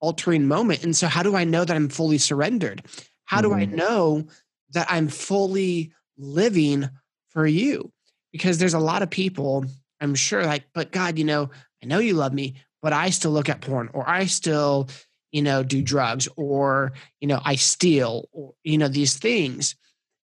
[0.00, 0.84] altering moment.
[0.84, 2.84] And so how do I know that I'm fully surrendered?
[3.24, 3.48] How mm-hmm.
[3.48, 3.76] do I mm-hmm.
[3.76, 4.26] know
[4.70, 6.88] that I'm fully living
[7.30, 7.92] for you?
[8.32, 9.64] Because there's a lot of people,
[10.00, 11.50] I'm sure, like, but God, you know,
[11.82, 14.88] I know you love me, but I still look at porn or I still
[15.32, 19.76] you know, do drugs or, you know, I steal or, you know, these things.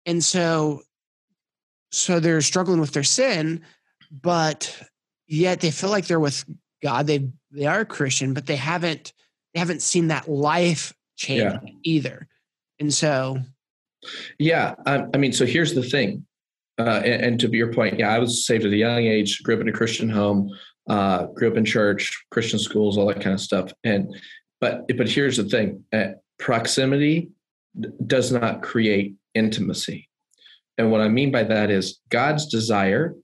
[0.06, 0.82] And so,
[1.90, 3.62] so they're struggling with their sin,
[4.10, 4.74] but
[5.26, 6.44] yet they feel like they're with
[6.82, 7.06] God.
[7.06, 9.12] They, they are Christian, but they haven't,
[9.52, 11.58] they haven't seen that life change yeah.
[11.82, 12.28] either.
[12.78, 13.38] And so,
[14.38, 16.24] yeah, I, I mean, so here's the thing.
[16.78, 19.42] Uh, and, and, to be your point, yeah, I was saved at a young age,
[19.42, 20.50] grew up in a Christian home,
[20.88, 23.72] uh, grew up in church, Christian schools, all that kind of stuff.
[23.82, 24.14] And
[24.60, 26.08] but but here's the thing: uh,
[26.38, 27.30] proximity
[28.06, 30.08] does not create intimacy.
[30.78, 33.14] And what I mean by that is God's desire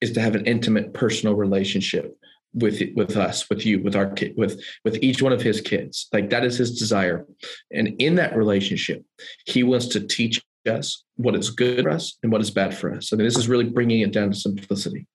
[0.00, 2.16] is to have an intimate personal relationship
[2.54, 6.08] with with us, with you, with our kid, with with each one of his kids.
[6.12, 7.26] Like that is his desire.
[7.72, 9.04] And in that relationship,
[9.46, 12.92] he wants to teach us what is good for us and what is bad for
[12.92, 13.12] us.
[13.12, 15.06] I mean, this is really bringing it down to simplicity.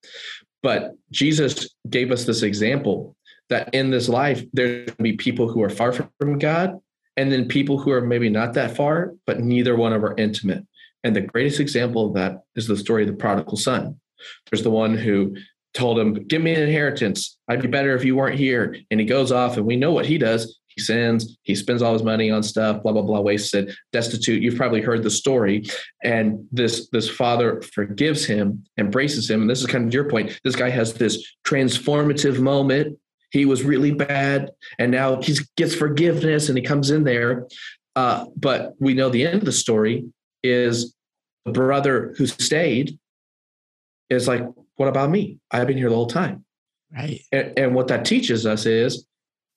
[0.61, 3.15] But Jesus gave us this example
[3.49, 6.79] that in this life there's going to be people who are far from God
[7.17, 10.65] and then people who are maybe not that far, but neither one of are intimate.
[11.03, 13.99] And the greatest example of that is the story of the prodigal son.
[14.49, 15.35] There's the one who
[15.73, 17.37] told him, Give me an inheritance.
[17.47, 18.77] I'd be better if you weren't here.
[18.91, 20.58] And he goes off, and we know what he does.
[20.79, 24.41] Sins, he spends all his money on stuff, blah, blah, blah, wasted, destitute.
[24.41, 25.65] You've probably heard the story.
[26.03, 29.41] And this, this father forgives him, embraces him.
[29.41, 30.39] And this is kind of your point.
[30.43, 32.97] This guy has this transformative moment
[33.31, 37.47] he was really bad and now he gets forgiveness and he comes in there
[37.95, 40.05] uh, but we know the end of the story
[40.43, 40.95] is
[41.45, 42.97] the brother who stayed
[44.09, 44.43] is like
[44.75, 46.43] what about me i've been here the whole time
[46.93, 49.05] right and, and what that teaches us is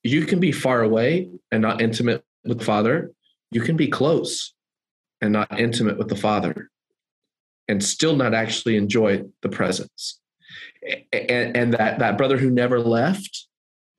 [0.03, 3.11] you can be far away and not intimate with the father
[3.51, 4.53] you can be close
[5.21, 6.69] and not intimate with the father
[7.67, 10.19] and still not actually enjoy the presence
[11.11, 13.47] and, and that that brother who never left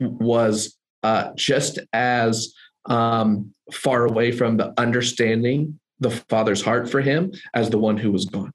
[0.01, 2.55] was uh, just as
[2.87, 8.11] um, far away from the understanding the father's heart for him as the one who
[8.11, 8.53] was gone.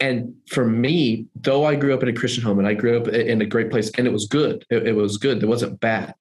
[0.00, 3.08] And for me, though I grew up in a Christian home and I grew up
[3.08, 6.14] in a great place and it was good, it, it was good, it wasn't bad.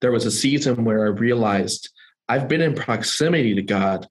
[0.00, 1.90] There was a season where I realized
[2.28, 4.08] I've been in proximity to God,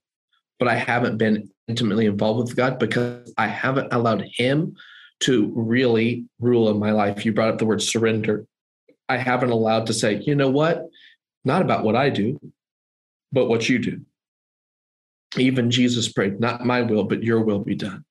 [0.58, 4.76] but I haven't been intimately involved with God because I haven't allowed Him
[5.20, 7.24] to really rule in my life.
[7.24, 8.46] You brought up the word surrender.
[9.08, 10.84] I haven't allowed to say, you know what?
[11.44, 12.40] Not about what I do,
[13.32, 14.02] but what you do.
[15.36, 18.04] Even Jesus prayed, not my will, but your will be done.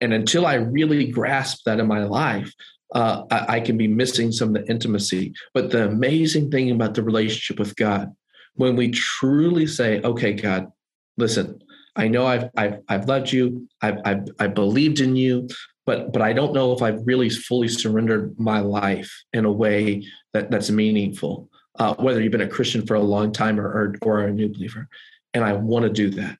[0.00, 2.52] And until I really grasp that in my life,
[2.92, 5.34] uh, I, I can be missing some of the intimacy.
[5.54, 8.14] But the amazing thing about the relationship with God,
[8.54, 10.70] when we truly say, okay, God,
[11.16, 11.62] listen,
[11.96, 13.68] I know I've, I've, I've loved you.
[13.82, 15.48] I've, I've, I've believed in you
[15.86, 20.06] but but I don't know if I've really fully surrendered my life in a way
[20.32, 21.48] that that's meaningful.
[21.78, 24.48] Uh, whether you've been a Christian for a long time or, or or a new
[24.48, 24.88] believer,
[25.34, 26.38] and I want to do that.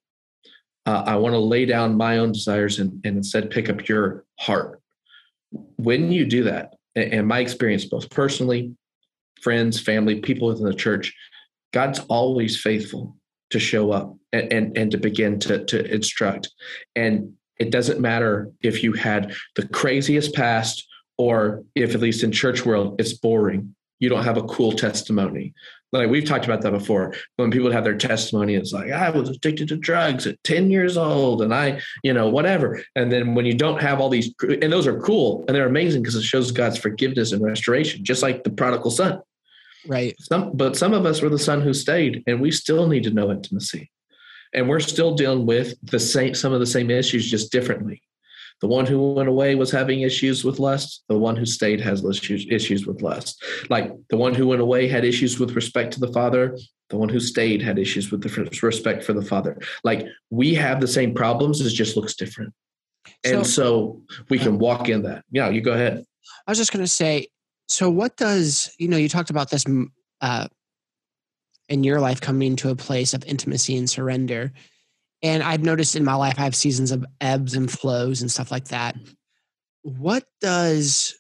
[0.84, 4.24] Uh, I want to lay down my own desires and, and instead pick up your
[4.38, 4.80] heart.
[5.76, 8.74] When you do that, and my experience, both personally,
[9.40, 11.14] friends, family, people within the church,
[11.72, 13.16] God's always faithful
[13.50, 16.50] to show up and, and, and to begin to, to instruct.
[16.96, 20.86] And it doesn't matter if you had the craziest past
[21.18, 25.54] or if at least in church world it's boring you don't have a cool testimony
[25.92, 27.14] like we've talked about that before.
[27.37, 30.96] When people have their testimony it's like i was addicted to drugs at 10 years
[30.96, 32.83] old and i you know whatever.
[32.96, 36.02] And then when you don't have all these and those are cool and they're amazing
[36.02, 39.20] because it shows god's forgiveness and restoration just like the prodigal son.
[39.87, 40.14] Right.
[40.20, 43.11] Some but some of us were the son who stayed and we still need to
[43.11, 43.90] know intimacy.
[44.55, 48.02] And we're still dealing with the same some of the same issues just differently
[48.62, 51.03] the one who went away was having issues with lust.
[51.09, 53.42] The one who stayed has issues, issues with lust.
[53.68, 56.57] Like the one who went away had issues with respect to the Father.
[56.88, 59.59] The one who stayed had issues with the respect for the Father.
[59.83, 62.55] Like we have the same problems, it just looks different.
[63.25, 65.25] And so, so we can walk in that.
[65.33, 66.05] Yeah, you go ahead.
[66.46, 67.27] I was just going to say,
[67.66, 69.64] so what does, you know, you talked about this
[70.20, 70.46] uh,
[71.68, 74.53] in your life coming to a place of intimacy and surrender.
[75.22, 78.50] And I've noticed in my life, I have seasons of ebbs and flows and stuff
[78.50, 78.96] like that.
[79.82, 81.14] What does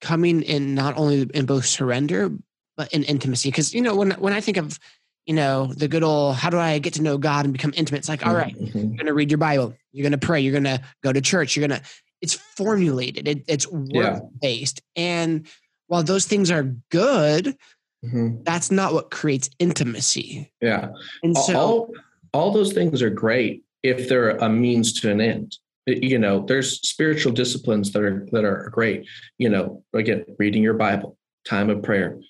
[0.00, 2.30] coming in not only in both surrender,
[2.76, 3.50] but in intimacy?
[3.50, 4.78] Because, you know, when, when I think of,
[5.26, 7.98] you know, the good old, how do I get to know God and become intimate?
[7.98, 8.78] It's like, all right, mm-hmm.
[8.78, 11.20] you're going to read your Bible, you're going to pray, you're going to go to
[11.20, 11.86] church, you're going to,
[12.20, 14.80] it's formulated, it, it's work based.
[14.96, 15.02] Yeah.
[15.02, 15.46] And
[15.86, 17.56] while those things are good,
[18.04, 18.42] mm-hmm.
[18.42, 20.50] that's not what creates intimacy.
[20.60, 20.90] Yeah.
[21.22, 21.92] And so, all,
[22.38, 25.56] all those things are great if they're a means to an end.
[25.86, 29.08] You know there's spiritual disciplines that are that are great.
[29.38, 32.20] You know again reading your bible time of prayer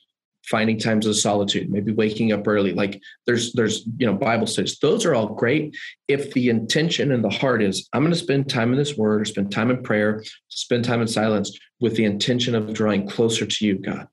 [0.48, 2.72] finding times of solitude maybe waking up early.
[2.72, 4.78] Like there's there's you know bible studies.
[4.78, 8.48] Those are all great if the intention and the heart is i'm going to spend
[8.48, 12.04] time in this word or spend time in prayer spend time in silence with the
[12.04, 14.06] intention of drawing closer to you god.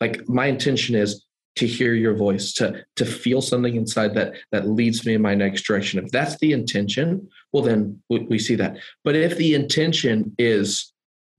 [0.00, 1.24] Like my intention is
[1.60, 5.34] to hear your voice to to feel something inside that that leads me in my
[5.34, 6.02] next direction.
[6.02, 8.78] If that's the intention well then we, we see that.
[9.04, 10.92] But if the intention is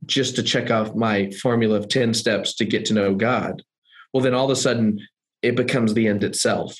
[0.05, 3.63] just to check off my formula of 10 steps to get to know god
[4.13, 4.99] well then all of a sudden
[5.41, 6.77] it becomes the end itself.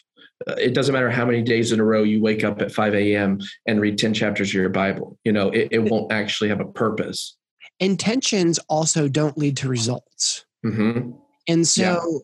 [0.48, 2.94] Uh, it doesn't matter how many days in a row you wake up at 5
[2.94, 5.18] a.m and read 10 chapters of your bible.
[5.24, 7.38] You know it, it won't actually have a purpose.
[7.80, 10.46] Intentions also don't lead to results.
[10.64, 11.14] Mm-hmm.
[11.48, 12.22] and so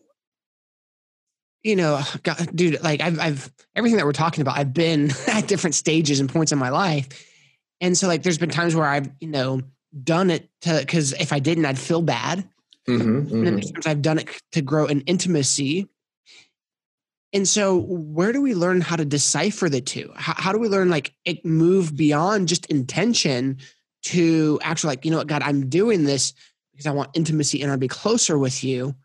[1.62, 5.48] you know, God, dude, like I've, I've, everything that we're talking about, I've been at
[5.48, 7.08] different stages and points in my life.
[7.80, 9.60] And so, like, there's been times where I've, you know,
[10.02, 12.48] done it to, because if I didn't, I'd feel bad.
[12.88, 13.34] Mm-hmm, mm-hmm.
[13.34, 13.72] And then mm-hmm.
[13.74, 15.88] times I've done it to grow in intimacy.
[17.32, 20.10] And so, where do we learn how to decipher the two?
[20.16, 23.58] How, how do we learn, like, it move beyond just intention
[24.04, 26.32] to actually, like, you know what, God, I'm doing this
[26.72, 28.96] because I want intimacy and I'll be closer with you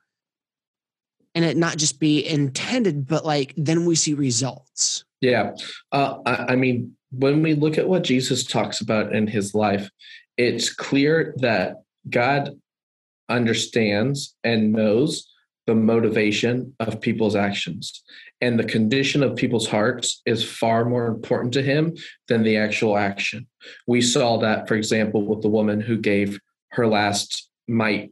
[1.36, 5.04] and it not just be intended, but like then we see results.
[5.22, 5.56] Yeah.
[5.92, 9.90] Uh, I, I mean, when we look at what Jesus talks about in his life,
[10.38, 12.60] it's clear that God
[13.30, 15.30] understands and knows
[15.66, 18.04] the motivation of people's actions.
[18.42, 21.96] And the condition of people's hearts is far more important to him
[22.28, 23.48] than the actual action.
[23.88, 26.40] We saw that, for example, with the woman who gave
[26.72, 28.12] her last mite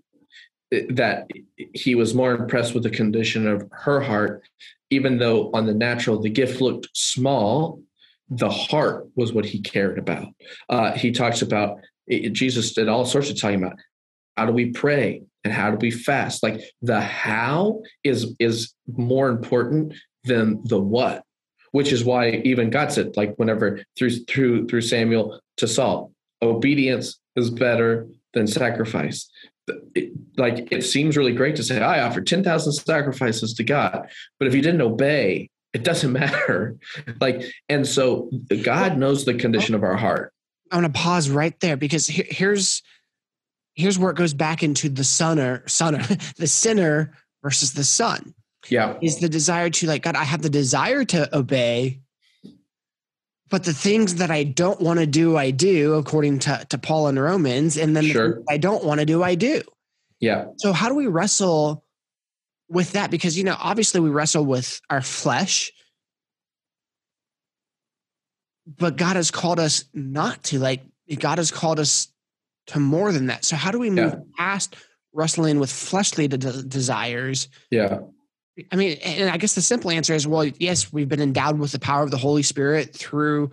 [0.90, 1.30] that
[1.74, 4.44] he was more impressed with the condition of her heart,
[4.90, 7.82] even though on the natural the gift looked small,
[8.30, 10.28] the heart was what he cared about.
[10.70, 11.78] Uh, he talks about
[12.32, 13.78] Jesus did all sorts of talking about
[14.38, 16.42] how do we pray and how do we fast.
[16.42, 21.24] Like the how is is more important than the what,
[21.72, 27.20] which is why even God said like whenever through through through Samuel to Saul, obedience
[27.36, 29.30] is better than sacrifice
[29.96, 34.08] it, like it seems really great to say i offered 10,000 sacrifices to god
[34.40, 36.78] but if you didn't obey it doesn't matter.
[37.20, 38.30] Like and so
[38.64, 40.34] god knows the condition of our heart.
[40.72, 42.82] I'm to pause right there because here's
[43.76, 46.06] here's where it goes back into the sonner sonner
[46.36, 48.34] the sinner versus the son.
[48.70, 48.98] Yeah.
[49.02, 52.00] Is the desire to like god i have the desire to obey
[53.52, 57.08] but the things that I don't want to do, I do, according to, to Paul
[57.08, 57.78] and Romans.
[57.78, 58.36] And then sure.
[58.36, 59.62] the I don't want to do, I do.
[60.22, 60.46] Yeah.
[60.58, 61.84] So how do we wrestle
[62.70, 63.12] with that?
[63.12, 65.74] Because, you know, obviously we wrestle with our flesh,
[68.66, 70.58] but God has called us not to.
[70.58, 70.84] Like,
[71.20, 72.08] God has called us
[72.68, 73.44] to more than that.
[73.44, 74.20] So how do we move yeah.
[74.38, 74.78] past
[75.12, 77.50] wrestling with fleshly de- desires?
[77.70, 78.00] Yeah
[78.72, 81.72] I mean, and I guess the simple answer is well, yes, we've been endowed with
[81.72, 83.52] the power of the Holy Spirit through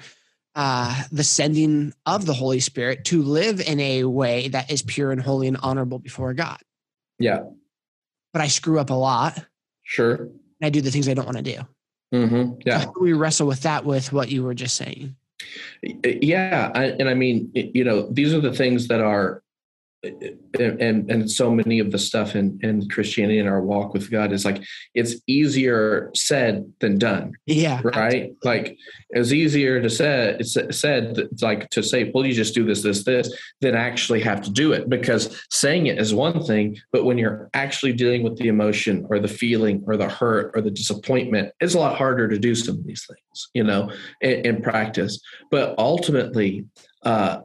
[0.54, 5.12] uh, the sending of the Holy Spirit to live in a way that is pure
[5.12, 6.58] and holy and honorable before God.
[7.18, 7.44] Yeah.
[8.32, 9.44] But I screw up a lot.
[9.84, 10.14] Sure.
[10.14, 10.32] And
[10.62, 11.60] I do the things I don't want to do.
[12.12, 12.60] Mm-hmm.
[12.66, 12.80] Yeah.
[12.80, 15.14] So we wrestle with that with what you were just saying.
[15.82, 16.72] Yeah.
[16.74, 19.42] I, and I mean, you know, these are the things that are
[20.04, 24.32] and and so many of the stuff in in Christianity and our walk with God
[24.32, 24.62] is like
[24.94, 27.32] it's easier said than done.
[27.46, 27.80] Yeah.
[27.82, 28.32] Right.
[28.44, 28.78] Like
[29.10, 32.82] it's easier to say it's said it's like to say, well, you just do this,
[32.82, 37.04] this, this, than actually have to do it because saying it is one thing, but
[37.04, 40.70] when you're actually dealing with the emotion or the feeling or the hurt or the
[40.70, 43.90] disappointment, it's a lot harder to do some of these things, you know,
[44.20, 45.20] in, in practice.
[45.50, 46.66] But ultimately,
[47.02, 47.40] uh,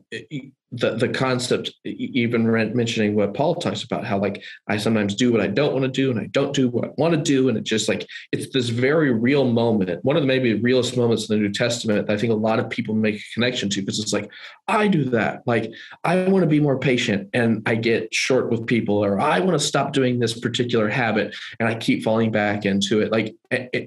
[0.73, 5.39] the the concept even mentioning what paul talks about how like i sometimes do what
[5.39, 7.57] i don't want to do and i don't do what i want to do and
[7.57, 11.35] it just like it's this very real moment one of the maybe realest moments in
[11.35, 13.99] the new testament that i think a lot of people make a connection to because
[13.99, 14.29] it's like
[14.67, 15.41] i do that.
[15.45, 15.71] Like
[16.03, 19.59] i want to be more patient and i get short with people or i want
[19.59, 23.11] to stop doing this particular habit and i keep falling back into it.
[23.11, 23.35] Like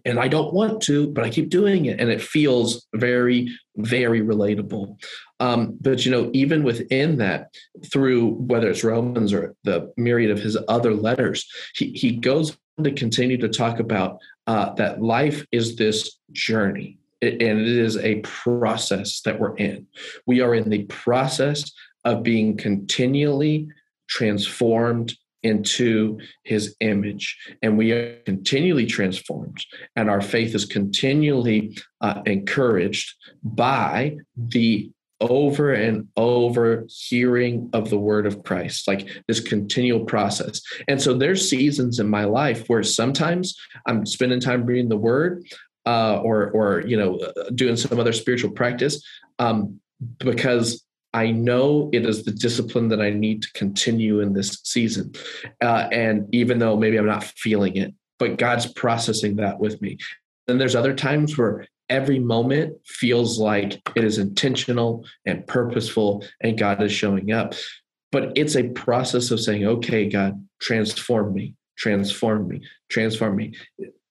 [0.04, 4.20] and i don't want to but i keep doing it and it feels very very
[4.20, 4.96] relatable
[5.40, 7.54] um, but you know, even within that,
[7.92, 12.84] through whether it's Romans or the myriad of his other letters, he, he goes on
[12.84, 16.98] to continue to talk about uh, that life is this journey.
[17.22, 19.86] And it is a process that we're in.
[20.26, 21.70] We are in the process
[22.04, 23.68] of being continually
[24.08, 25.16] transformed
[25.46, 29.58] into his image and we are continually transformed
[29.94, 34.90] and our faith is continually uh, encouraged by the
[35.20, 40.60] over and over hearing of the word of Christ, like this continual process.
[40.88, 45.46] And so there's seasons in my life where sometimes I'm spending time reading the word
[45.86, 49.02] uh, or, or, you know, uh, doing some other spiritual practice
[49.38, 49.80] um,
[50.18, 50.84] because
[51.16, 55.14] I know it is the discipline that I need to continue in this season.
[55.62, 59.96] Uh, and even though maybe I'm not feeling it, but God's processing that with me.
[60.46, 66.58] And there's other times where every moment feels like it is intentional and purposeful and
[66.58, 67.54] God is showing up.
[68.12, 72.60] But it's a process of saying, okay, God, transform me, transform me,
[72.90, 73.54] transform me.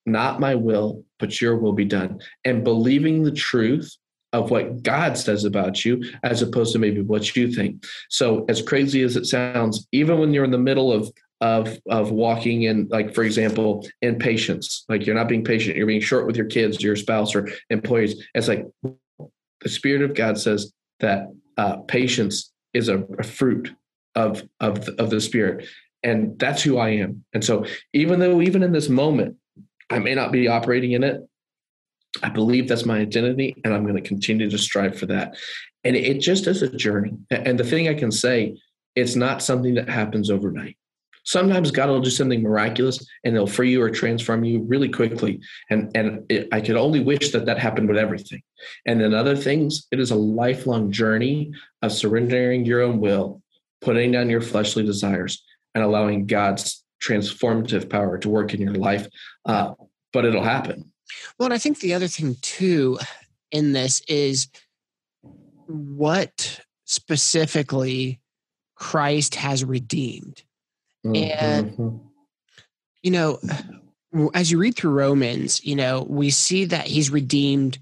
[0.07, 2.19] Not my will, but your will be done.
[2.43, 3.95] And believing the truth
[4.35, 7.85] of what God says about you as opposed to maybe what you think.
[8.09, 11.11] So, as crazy as it sounds, even when you're in the middle of
[11.41, 15.85] of of walking in like for example in patience like you're not being patient you're
[15.85, 18.65] being short with your kids your spouse or employees it's like
[19.61, 20.71] the spirit of god says
[21.01, 21.27] that
[21.57, 23.75] uh, patience is a, a fruit
[24.15, 25.67] of of of the spirit
[26.03, 29.35] and that's who i am and so even though even in this moment
[29.89, 31.19] i may not be operating in it
[32.23, 35.35] i believe that's my identity and i'm going to continue to strive for that
[35.83, 38.55] and it just is a journey and the thing i can say
[38.95, 40.77] it's not something that happens overnight
[41.25, 45.41] Sometimes God will do something miraculous and he'll free you or transform you really quickly.
[45.71, 48.43] And, and it, I could only wish that that happened with everything.
[48.85, 51.51] And then other things, it is a lifelong journey
[51.81, 53.41] of surrendering your own will,
[53.81, 55.43] putting down your fleshly desires,
[55.73, 59.07] and allowing God's transformative power to work in your life.
[59.45, 59.73] Uh,
[60.13, 60.91] but it'll happen.
[61.37, 62.99] Well, and I think the other thing too
[63.51, 64.47] in this is
[65.67, 68.21] what specifically
[68.75, 70.43] Christ has redeemed.
[71.03, 71.97] And, mm-hmm.
[73.03, 73.39] you know,
[74.33, 77.77] as you read through Romans, you know, we see that he's redeemed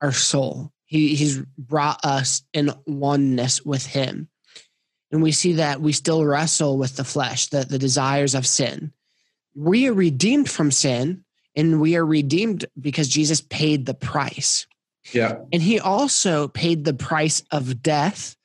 [0.00, 0.72] our soul.
[0.84, 4.28] He, he's brought us in oneness with him.
[5.12, 8.92] And we see that we still wrestle with the flesh, the, the desires of sin.
[9.54, 11.24] We are redeemed from sin,
[11.56, 14.66] and we are redeemed because Jesus paid the price.
[15.12, 15.38] Yeah.
[15.52, 18.36] And he also paid the price of death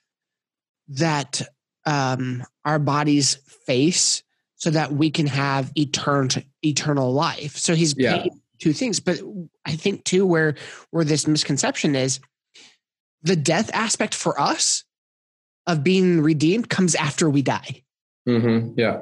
[0.87, 1.41] that
[1.85, 3.35] um, our bodies
[3.65, 4.23] face
[4.55, 7.57] so that we can have eternal eternal life.
[7.57, 8.23] So he's yeah.
[8.23, 8.99] paid two things.
[8.99, 9.19] But
[9.65, 10.55] I think too where
[10.91, 12.19] where this misconception is
[13.21, 14.83] the death aspect for us
[15.67, 17.83] of being redeemed comes after we die.
[18.27, 18.79] Mm-hmm.
[18.79, 19.01] Yeah.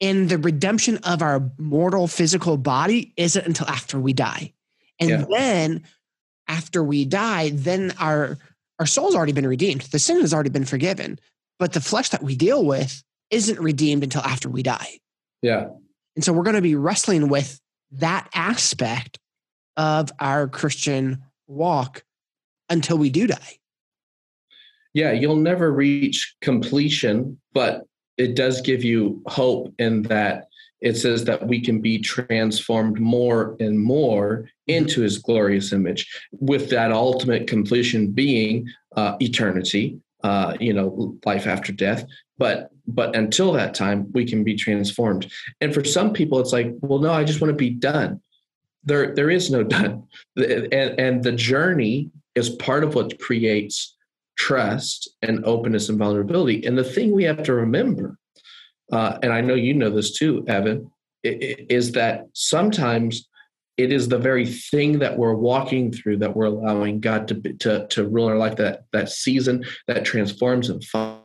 [0.00, 4.54] And the redemption of our mortal physical body isn't until after we die.
[4.98, 5.24] And yeah.
[5.28, 5.84] then
[6.48, 8.38] after we die, then our
[8.78, 9.82] our soul's already been redeemed.
[9.82, 11.18] The sin has already been forgiven.
[11.58, 14.98] But the flesh that we deal with isn't redeemed until after we die.
[15.42, 15.68] Yeah.
[16.16, 17.60] And so we're going to be wrestling with
[17.92, 19.18] that aspect
[19.76, 22.04] of our Christian walk
[22.70, 23.58] until we do die.
[24.94, 27.84] Yeah, you'll never reach completion, but
[28.20, 30.48] it does give you hope in that
[30.80, 36.70] it says that we can be transformed more and more into his glorious image with
[36.70, 38.66] that ultimate completion being
[38.96, 42.04] uh, eternity uh, you know life after death.
[42.38, 45.30] But but until that time we can be transformed.
[45.60, 48.20] And for some people it's like well no i just want to be done.
[48.84, 50.06] There there is no done.
[50.36, 53.96] And and the journey is part of what creates
[54.40, 58.16] trust and openness and vulnerability and the thing we have to remember
[58.92, 60.90] uh, and i know you know this too evan
[61.22, 63.28] is that sometimes
[63.76, 67.86] it is the very thing that we're walking through that we're allowing God to to
[67.88, 68.56] to rule our life.
[68.56, 70.82] That that season that transforms and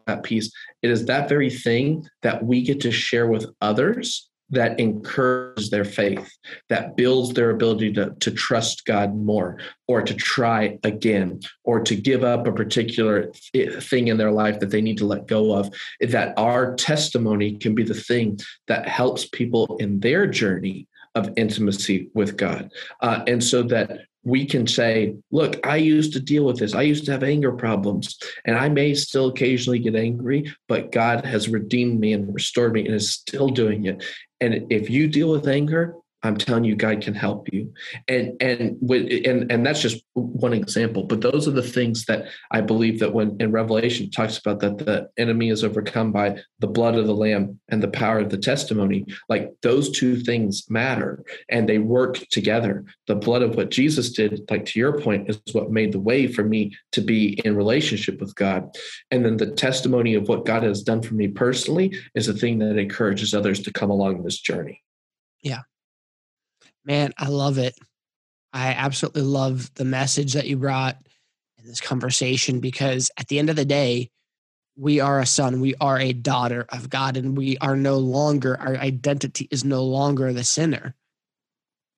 [0.07, 0.49] that peace.
[0.81, 5.85] It is that very thing that we get to share with others that encourages their
[5.85, 6.31] faith,
[6.69, 11.95] that builds their ability to, to trust God more, or to try again, or to
[11.95, 15.73] give up a particular thing in their life that they need to let go of.
[15.99, 22.09] That our testimony can be the thing that helps people in their journey of intimacy
[22.13, 22.71] with God.
[23.01, 26.73] Uh, and so that we can say, look, I used to deal with this.
[26.73, 31.23] I used to have anger problems, and I may still occasionally get angry, but God
[31.25, 34.03] has redeemed me and restored me and is still doing it.
[34.41, 35.93] And if you deal with anger,
[36.23, 37.71] I'm telling you, God can help you.
[38.07, 41.03] And and and and that's just one example.
[41.03, 44.79] But those are the things that I believe that when in Revelation talks about that
[44.79, 48.37] the enemy is overcome by the blood of the Lamb and the power of the
[48.37, 49.05] testimony.
[49.29, 52.85] Like those two things matter, and they work together.
[53.07, 56.27] The blood of what Jesus did, like to your point, is what made the way
[56.27, 58.75] for me to be in relationship with God.
[59.11, 62.57] And then the testimony of what God has done for me personally is the thing
[62.59, 64.81] that encourages others to come along this journey.
[65.43, 65.61] Yeah.
[66.85, 67.77] Man, I love it.
[68.53, 70.97] I absolutely love the message that you brought
[71.57, 74.11] in this conversation because at the end of the day,
[74.77, 78.59] we are a son, we are a daughter of God, and we are no longer,
[78.59, 80.95] our identity is no longer the sinner.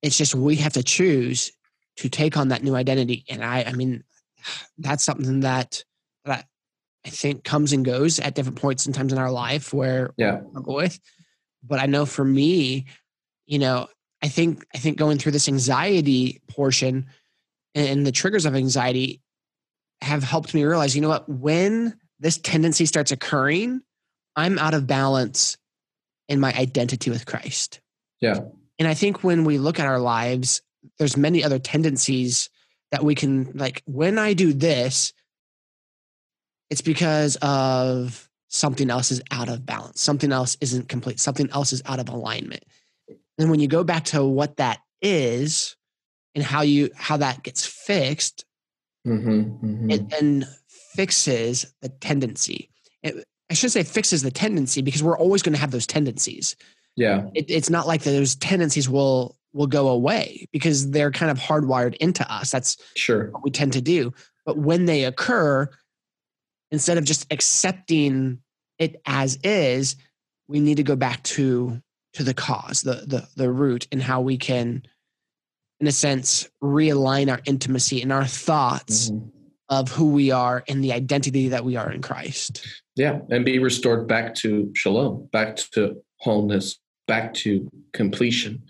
[0.02, 1.52] It's just we have to choose
[1.96, 3.24] to take on that new identity.
[3.28, 4.04] And I, I mean,
[4.78, 5.84] that's something that
[6.24, 6.46] that
[7.06, 10.40] I think comes and goes at different points and times in our life where yeah.
[10.52, 10.98] with.
[11.62, 12.86] But I know for me,
[13.46, 13.88] you know,
[14.22, 17.06] I think I think going through this anxiety portion
[17.74, 19.20] and the triggers of anxiety
[20.00, 23.80] have helped me realize, you know what, when this tendency starts occurring,
[24.36, 25.56] I'm out of balance
[26.28, 27.80] in my identity with Christ.
[28.20, 28.40] Yeah.
[28.78, 30.62] And I think when we look at our lives,
[30.98, 32.48] there's many other tendencies
[32.90, 35.12] that we can like when I do this,
[36.70, 40.00] it's because of something else is out of balance.
[40.00, 41.20] Something else isn't complete.
[41.20, 42.64] Something else is out of alignment.
[43.38, 45.76] And when you go back to what that is
[46.34, 48.44] and how you how that gets fixed,
[49.06, 49.30] mm-hmm,
[49.64, 49.90] mm-hmm.
[49.90, 50.46] it then
[50.94, 52.70] fixes the tendency.
[53.02, 56.56] It, I should say fixes the tendency because we're always going to have those tendencies.
[56.96, 61.38] Yeah, it, it's not like those tendencies will will go away because they're kind of
[61.38, 62.50] hardwired into us.
[62.50, 64.12] That's sure what we tend to do.
[64.44, 65.68] But when they occur,
[66.70, 68.40] instead of just accepting
[68.78, 69.96] it as is,
[70.48, 71.80] we need to go back to
[72.14, 74.82] to the cause, the the the root, and how we can,
[75.80, 79.28] in a sense, realign our intimacy and our thoughts mm-hmm.
[79.68, 82.66] of who we are and the identity that we are in Christ.
[82.96, 88.62] Yeah, and be restored back to shalom, back to wholeness, back to completion,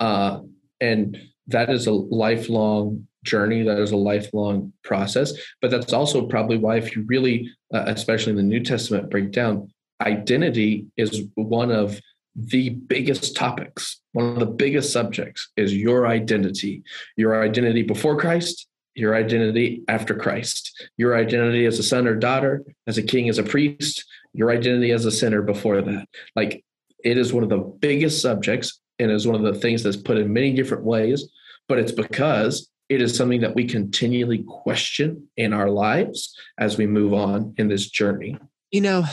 [0.00, 0.40] uh,
[0.80, 1.16] and
[1.48, 6.76] that is a lifelong journey that is a lifelong process but that's also probably why
[6.76, 9.68] if you really uh, especially in the new testament breakdown
[10.00, 12.00] identity is one of
[12.36, 16.82] the biggest topics, one of the biggest subjects is your identity.
[17.16, 22.64] Your identity before Christ, your identity after Christ, your identity as a son or daughter,
[22.86, 26.08] as a king, as a priest, your identity as a sinner before that.
[26.36, 26.64] Like
[27.04, 30.18] it is one of the biggest subjects and is one of the things that's put
[30.18, 31.28] in many different ways,
[31.68, 36.86] but it's because it is something that we continually question in our lives as we
[36.86, 38.36] move on in this journey.
[38.70, 39.04] You know,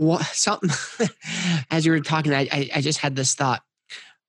[0.00, 0.70] what, something
[1.70, 3.62] as you were talking, I, I, I just had this thought.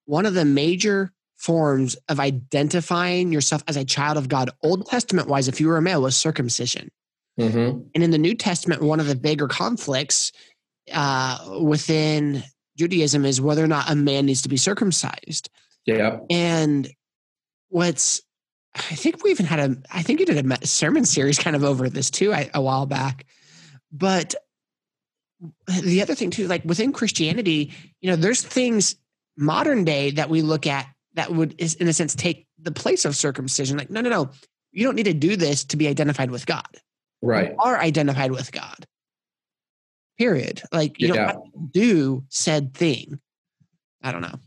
[0.05, 5.27] One of the major forms of identifying yourself as a child of God, Old Testament
[5.27, 6.91] wise, if you were a male, was circumcision.
[7.39, 7.87] Mm-hmm.
[7.95, 10.31] And in the New Testament, one of the bigger conflicts
[10.91, 12.43] uh, within
[12.77, 15.49] Judaism is whether or not a man needs to be circumcised.
[15.85, 16.19] Yeah.
[16.29, 16.89] And
[17.69, 18.21] what's,
[18.75, 21.63] I think we even had a, I think you did a sermon series kind of
[21.63, 23.25] over this too a while back.
[23.91, 24.35] But
[25.81, 28.95] the other thing too, like within Christianity, you know, there's things
[29.37, 33.05] modern day that we look at that would, is in a sense, take the place
[33.05, 33.77] of circumcision.
[33.77, 34.29] Like, no, no, no,
[34.71, 36.67] you don't need to do this to be identified with God.
[37.21, 37.51] Right.
[37.51, 38.85] You are identified with God.
[40.17, 40.61] Period.
[40.71, 41.33] Like you yeah.
[41.33, 43.19] don't do said thing.
[44.01, 44.39] I don't know.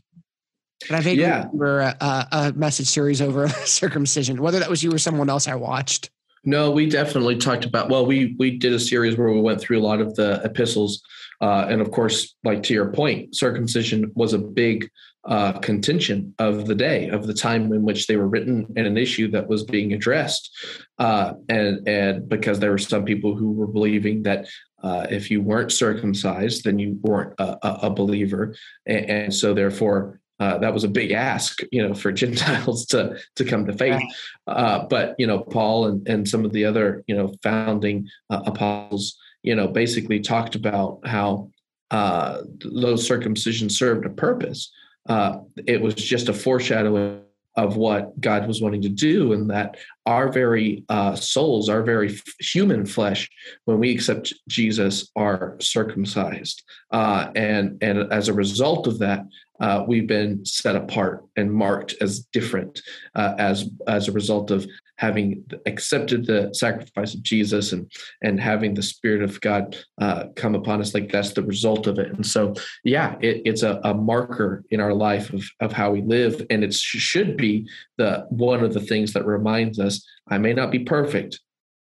[0.87, 1.37] But I vaguely yeah.
[1.37, 5.55] remember a, a, message series over circumcision, whether that was you or someone else I
[5.55, 6.09] watched.
[6.45, 7.89] No, we definitely talked about.
[7.89, 11.01] Well, we we did a series where we went through a lot of the epistles,
[11.41, 14.89] uh, and of course, like to your point, circumcision was a big
[15.25, 18.95] uh, contention of the day, of the time in which they were written, and an
[18.95, 20.55] issue that was being addressed.
[20.99, 24.47] Uh, and and because there were some people who were believing that
[24.83, 30.19] uh, if you weren't circumcised, then you weren't a, a believer, and, and, so therefore
[30.39, 34.01] uh, that was a big ask, you know, for Gentiles to to come to faith.
[34.47, 38.41] Uh, but you know, Paul and and some of the other you know founding uh,
[38.45, 41.51] apostles, you know, basically talked about how
[41.91, 44.71] uh, those circumcision served a purpose.
[45.07, 47.21] Uh, it was just a foreshadowing
[47.55, 52.09] of what God was wanting to do, and that our very uh, souls, our very
[52.09, 53.29] f- human flesh,
[53.65, 59.25] when we accept Jesus, are circumcised, uh, and and as a result of that,
[59.59, 62.81] uh, we've been set apart and marked as different
[63.15, 67.91] uh, as as a result of having accepted the sacrifice of Jesus and
[68.21, 70.93] and having the Spirit of God uh, come upon us.
[70.93, 72.13] Like that's the result of it.
[72.13, 76.01] And so, yeah, it, it's a, a, marker in our life of of how we
[76.01, 77.67] live, and it should be
[77.97, 81.39] the one of the things that reminds us: I may not be perfect,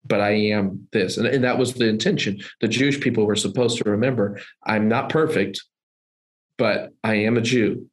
[0.05, 1.17] but I am this.
[1.17, 2.41] And, and, that was the intention.
[2.61, 5.63] The Jewish people were supposed to remember I'm not perfect,
[6.57, 7.89] but I am a Jew,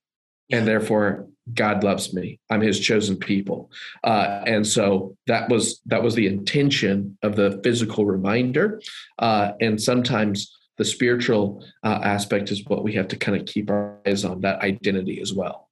[0.52, 2.40] and therefore God loves me.
[2.50, 3.72] I'm His chosen people,
[4.04, 8.82] uh, and so that was that was the intention of the physical reminder,
[9.20, 13.70] uh, and sometimes the spiritual uh, aspect is what we have to kind of keep
[13.70, 15.70] our eyes on that identity as well.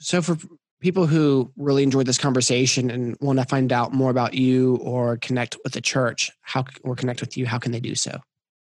[0.00, 0.36] So for
[0.80, 5.16] people who really enjoyed this conversation and want to find out more about you or
[5.16, 8.20] connect with the church, how or connect with you, how can they do so?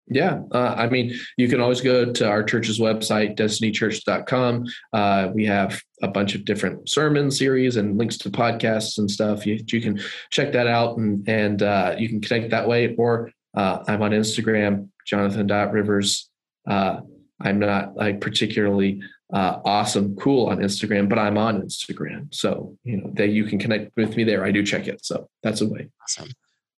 [0.08, 4.66] Yeah, uh, I mean, you can always go to our church's website, destinychurch.com.
[4.91, 9.45] Uh, we have a bunch of different sermon series and links to podcasts and stuff.
[9.45, 12.93] You, you can check that out and, and uh, you can connect that way.
[12.95, 16.30] Or uh, I'm on Instagram, jonathan.rivers.
[16.68, 17.02] Uh,
[17.39, 19.02] I'm not like particularly
[19.34, 22.34] uh, awesome, cool on Instagram, but I'm on Instagram.
[22.34, 24.43] So, you know, that you can connect with me there.
[24.43, 25.06] I do check it.
[25.06, 25.89] So that's a way.
[26.04, 26.32] Awesome.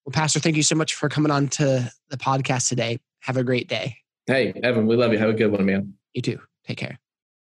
[0.05, 2.99] Well, Pastor, thank you so much for coming on to the podcast today.
[3.23, 3.97] Have a great day.
[4.27, 5.17] Hey, Evan, we love you.
[5.17, 5.93] Have a good one, man.
[6.13, 6.39] You too.
[6.65, 6.99] Take care.